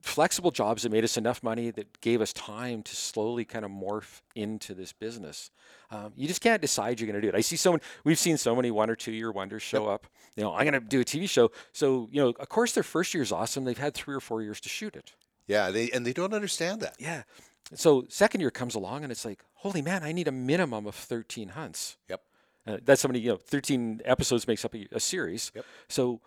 [0.00, 3.70] flexible jobs that made us enough money that gave us time to slowly kind of
[3.70, 5.50] morph into this business.
[5.90, 7.34] Um, you just can't decide you're going to do it.
[7.34, 10.06] I see so many, we've seen so many one or two year wonders show up.
[10.36, 11.50] You know, I'm going to do a TV show.
[11.72, 13.64] So, you know, of course their first year is awesome.
[13.64, 15.12] They've had three or four years to shoot it.
[15.46, 16.94] Yeah, they and they don't understand that.
[16.98, 17.24] Yeah.
[17.74, 20.94] So second year comes along and it's like, holy man, I need a minimum of
[20.94, 21.96] 13 hunts.
[22.08, 22.22] Yep.
[22.66, 25.50] Uh, that's somebody, you know, 13 episodes makes up a, a series.
[25.54, 25.64] Yep.
[25.88, 26.20] So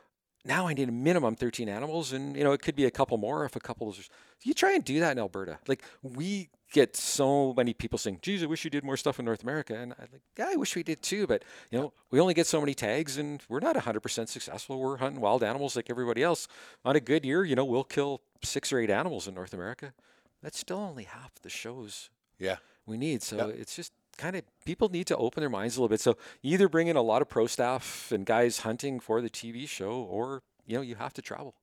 [0.46, 3.18] now I need a minimum 13 animals, and you know it could be a couple
[3.18, 3.90] more if a couple.
[3.92, 4.10] Is,
[4.44, 5.60] you try and do that in Alberta.
[5.68, 9.26] Like we get so many people saying, "Geez, I wish you did more stuff in
[9.26, 12.20] North America," and I'm like, "Yeah, I wish we did too." But you know, we
[12.20, 14.80] only get so many tags, and we're not 100% successful.
[14.80, 16.48] We're hunting wild animals like everybody else.
[16.84, 19.94] On a good year, you know, we'll kill six or eight animals in North America.
[20.42, 22.10] That's still only half the shows.
[22.38, 22.58] Yeah.
[22.86, 25.90] We need so it's just kind of people need to open their minds a little
[25.90, 26.00] bit.
[26.00, 29.68] So either bring in a lot of pro staff and guys hunting for the TV
[29.68, 31.56] show, or you know you have to travel.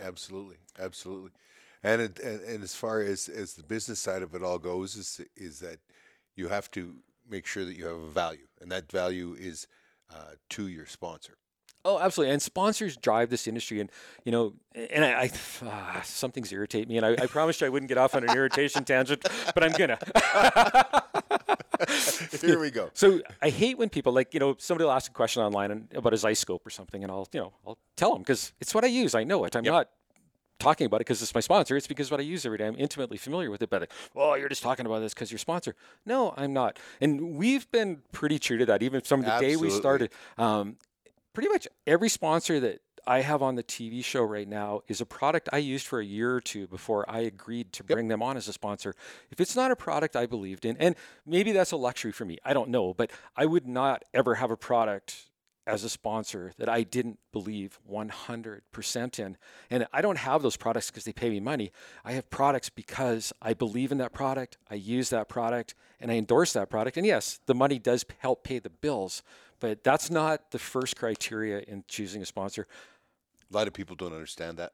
[0.00, 1.30] Absolutely, absolutely.
[1.82, 4.96] And it, and, and as far as as the business side of it all goes,
[4.96, 5.78] is is that
[6.36, 6.96] you have to
[7.28, 9.66] make sure that you have a value, and that value is
[10.12, 11.36] uh, to your sponsor.
[11.82, 12.34] Oh, absolutely.
[12.34, 13.80] And sponsors drive this industry.
[13.80, 13.90] And,
[14.24, 15.30] you know, and I,
[15.62, 16.98] I some things irritate me.
[16.98, 19.72] And I, I promised you I wouldn't get off on an irritation tangent, but I'm
[19.72, 21.39] going to.
[22.40, 22.90] Here we go.
[22.94, 26.12] So I hate when people like, you know, somebody will ask a question online about
[26.12, 28.84] a Zeiss scope or something, and I'll, you know, I'll tell them because it's what
[28.84, 29.14] I use.
[29.14, 29.56] I know it.
[29.56, 29.72] I'm yep.
[29.72, 29.88] not
[30.60, 31.76] talking about it because it's my sponsor.
[31.76, 32.66] It's because what I use every day.
[32.66, 33.70] I'm intimately familiar with it.
[33.70, 35.74] But like, oh, you're just talking about this because you're sponsor.
[36.06, 36.78] No, I'm not.
[37.00, 39.56] And we've been pretty true to that, even from the Absolutely.
[39.56, 40.10] day we started.
[40.38, 40.76] Um,
[41.32, 45.06] pretty much every sponsor that I have on the TV show right now is a
[45.06, 48.10] product I used for a year or two before I agreed to bring yep.
[48.10, 48.94] them on as a sponsor.
[49.30, 50.94] If it's not a product I believed in, and
[51.26, 54.50] maybe that's a luxury for me, I don't know, but I would not ever have
[54.50, 55.30] a product
[55.66, 59.36] as a sponsor that I didn't believe 100% in.
[59.70, 61.70] And I don't have those products because they pay me money.
[62.04, 66.16] I have products because I believe in that product, I use that product, and I
[66.16, 66.96] endorse that product.
[66.96, 69.22] And yes, the money does help pay the bills,
[69.60, 72.66] but that's not the first criteria in choosing a sponsor.
[73.50, 74.72] A lot of people don't understand that.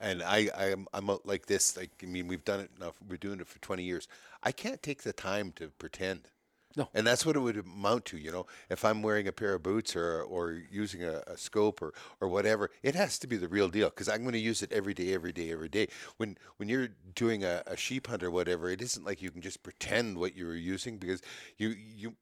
[0.00, 1.76] And I, I am, I'm like this.
[1.76, 2.92] Like, I mean, we've done it now.
[3.08, 4.06] We're doing it for 20 years.
[4.42, 6.28] I can't take the time to pretend.
[6.76, 6.88] No.
[6.94, 8.46] And that's what it would amount to, you know.
[8.70, 12.28] If I'm wearing a pair of boots or, or using a, a scope or, or
[12.28, 14.94] whatever, it has to be the real deal because I'm going to use it every
[14.94, 15.88] day, every day, every day.
[16.18, 19.40] When when you're doing a, a sheep hunt or whatever, it isn't like you can
[19.40, 21.22] just pretend what you're using because
[21.56, 22.14] you you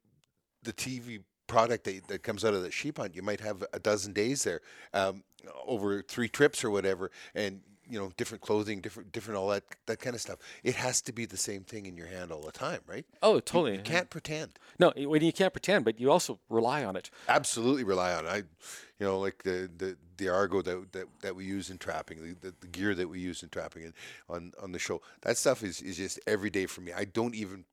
[0.63, 3.79] the TV product that, that comes out of the sheep hunt, you might have a
[3.79, 4.61] dozen days there
[4.93, 5.23] um,
[5.65, 9.99] over three trips or whatever, and you know different clothing, different different all that that
[9.99, 10.39] kind of stuff.
[10.63, 13.05] It has to be the same thing in your hand all the time, right?
[13.23, 13.73] Oh, totally.
[13.73, 14.59] You, you can't pretend.
[14.79, 17.09] No, when you can't pretend, but you also rely on it.
[17.29, 18.29] Absolutely rely on it.
[18.29, 22.21] I, you know, like the the, the Argo that, that that we use in trapping,
[22.21, 23.93] the, the, the gear that we use in trapping, and
[24.29, 25.01] on on the show.
[25.21, 26.91] That stuff is is just every day for me.
[26.93, 27.65] I don't even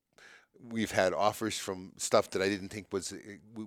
[0.70, 3.16] we've had offers from stuff that I didn't think was uh,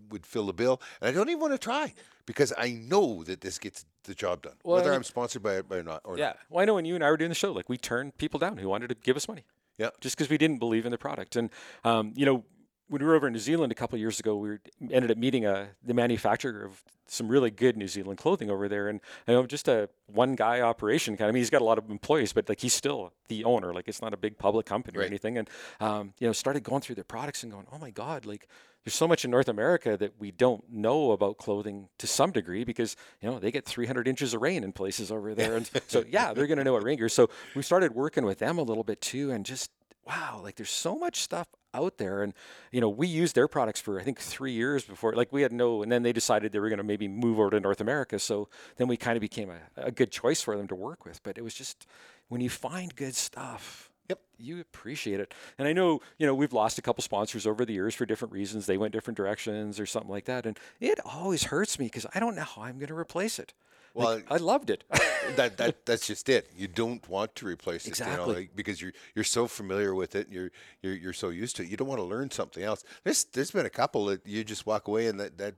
[0.09, 1.93] would fill the bill, and I don't even want to try
[2.25, 5.55] because I know that this gets the job done, well, whether I am sponsored by
[5.55, 6.01] it or not.
[6.03, 6.38] Or yeah, not.
[6.49, 8.39] well, I know when you and I were doing the show, like we turned people
[8.39, 9.45] down who wanted to give us money.
[9.77, 11.49] Yeah, just because we didn't believe in the product, and
[11.83, 12.43] um, you know,
[12.89, 14.57] when we were over in New Zealand a couple years ago, we
[14.91, 18.67] ended up meeting a uh, the manufacturer of some really good New Zealand clothing over
[18.67, 21.29] there, and you know, just a one guy operation kind of.
[21.29, 23.73] I mean, he's got a lot of employees, but like he's still the owner.
[23.73, 25.05] Like it's not a big public company right.
[25.05, 25.38] or anything.
[25.38, 28.47] And um, you know, started going through their products and going, oh my god, like
[28.83, 32.63] there's so much in North America that we don't know about clothing to some degree
[32.63, 36.03] because you know they get 300 inches of rain in places over there, and so
[36.09, 37.09] yeah, they're going to know what rain gear.
[37.09, 39.71] So we started working with them a little bit too, and just
[40.08, 42.24] wow, like there's so much stuff out there.
[42.24, 42.34] And,
[42.72, 45.14] you know, we used their products for, I think, three years before.
[45.14, 47.51] Like, we had no, and then they decided they were going to maybe move over
[47.51, 48.18] to North America.
[48.20, 51.22] So then we kind of became a, a good choice for them to work with.
[51.24, 51.86] But it was just,
[52.30, 54.20] when you find good stuff, Yep.
[54.38, 55.34] You appreciate it.
[55.58, 58.34] And I know, you know, we've lost a couple sponsors over the years for different
[58.34, 58.66] reasons.
[58.66, 60.45] They went different directions or something like that.
[60.45, 63.53] And it always hurts me because I don't know how I'm going to replace it.
[63.97, 64.83] Well, like, I loved it.
[65.35, 66.49] that that that's just it.
[66.55, 68.19] You don't want to replace it, exactly.
[68.19, 70.27] you know, like, because you're you're so familiar with it.
[70.27, 71.69] And you're you're you're so used to it.
[71.69, 72.83] You don't want to learn something else.
[73.03, 75.55] There's there's been a couple that you just walk away and that that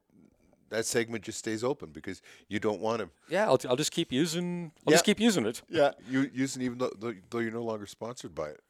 [0.70, 3.10] that segment just stays open because you don't want to.
[3.28, 4.72] Yeah, I'll, I'll just keep using.
[4.88, 5.62] I'll just keep using it.
[5.70, 6.92] Yeah, you using even though
[7.30, 8.62] though you're no longer sponsored by it.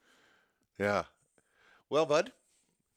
[0.80, 1.04] Yeah.
[1.90, 2.32] Well, bud,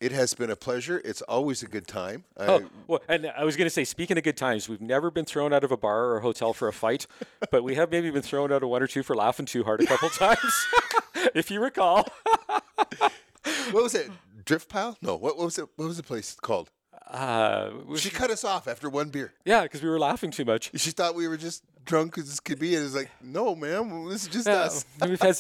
[0.03, 1.01] it has been a pleasure.
[1.05, 2.25] It's always a good time.
[2.37, 5.11] I, Oh, well, and I was going to say, speaking of good times, we've never
[5.11, 7.07] been thrown out of a bar or a hotel for a fight,
[7.51, 9.81] but we have maybe been thrown out of one or two for laughing too hard
[9.81, 10.67] a couple times,
[11.35, 12.07] if you recall.
[13.71, 14.11] what was it?
[14.45, 14.97] Driftpile?
[15.01, 15.15] No.
[15.17, 15.67] What, what was it?
[15.77, 16.71] What was the place called?
[17.09, 19.33] Uh, She cut us off after one beer.
[19.45, 20.71] yeah, because we were laughing too much.
[20.81, 24.23] She thought we were just drunk as could be, and it's like, no, ma'am, this
[24.23, 24.85] is just Yeah, us.
[25.07, 25.39] we've had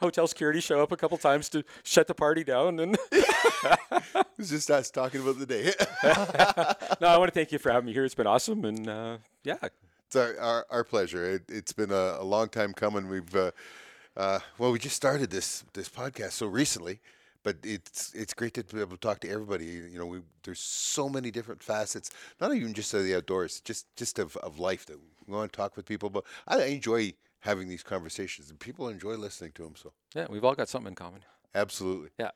[0.00, 2.78] hotel security show up a couple times to shut the party down.
[2.80, 2.96] And
[4.38, 5.72] It's just us talking about the day.
[7.00, 8.06] no, I want to thank you for having me here.
[8.06, 9.58] It's been awesome, and uh, yeah,
[10.06, 11.34] It's our, our, our pleasure.
[11.34, 13.08] It, it's been a, a long time coming.
[13.08, 13.50] We've uh,
[14.16, 17.00] uh, well, we just started this this podcast so recently,
[17.42, 19.66] but it's it's great to be able to talk to everybody.
[19.66, 23.94] You know, we there's so many different facets, not even just of the outdoors, just
[23.96, 26.08] just of, of life that we want to talk with people.
[26.08, 29.74] But I enjoy having these conversations, and people enjoy listening to them.
[29.76, 31.24] So yeah, we've all got something in common.
[31.54, 32.08] absolutely.
[32.18, 32.30] Yeah.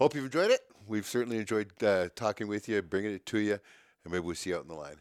[0.00, 0.60] Hope you've enjoyed it.
[0.86, 3.58] We've certainly enjoyed uh, talking with you, bringing it to you,
[4.04, 4.96] and maybe we'll see you out in the line.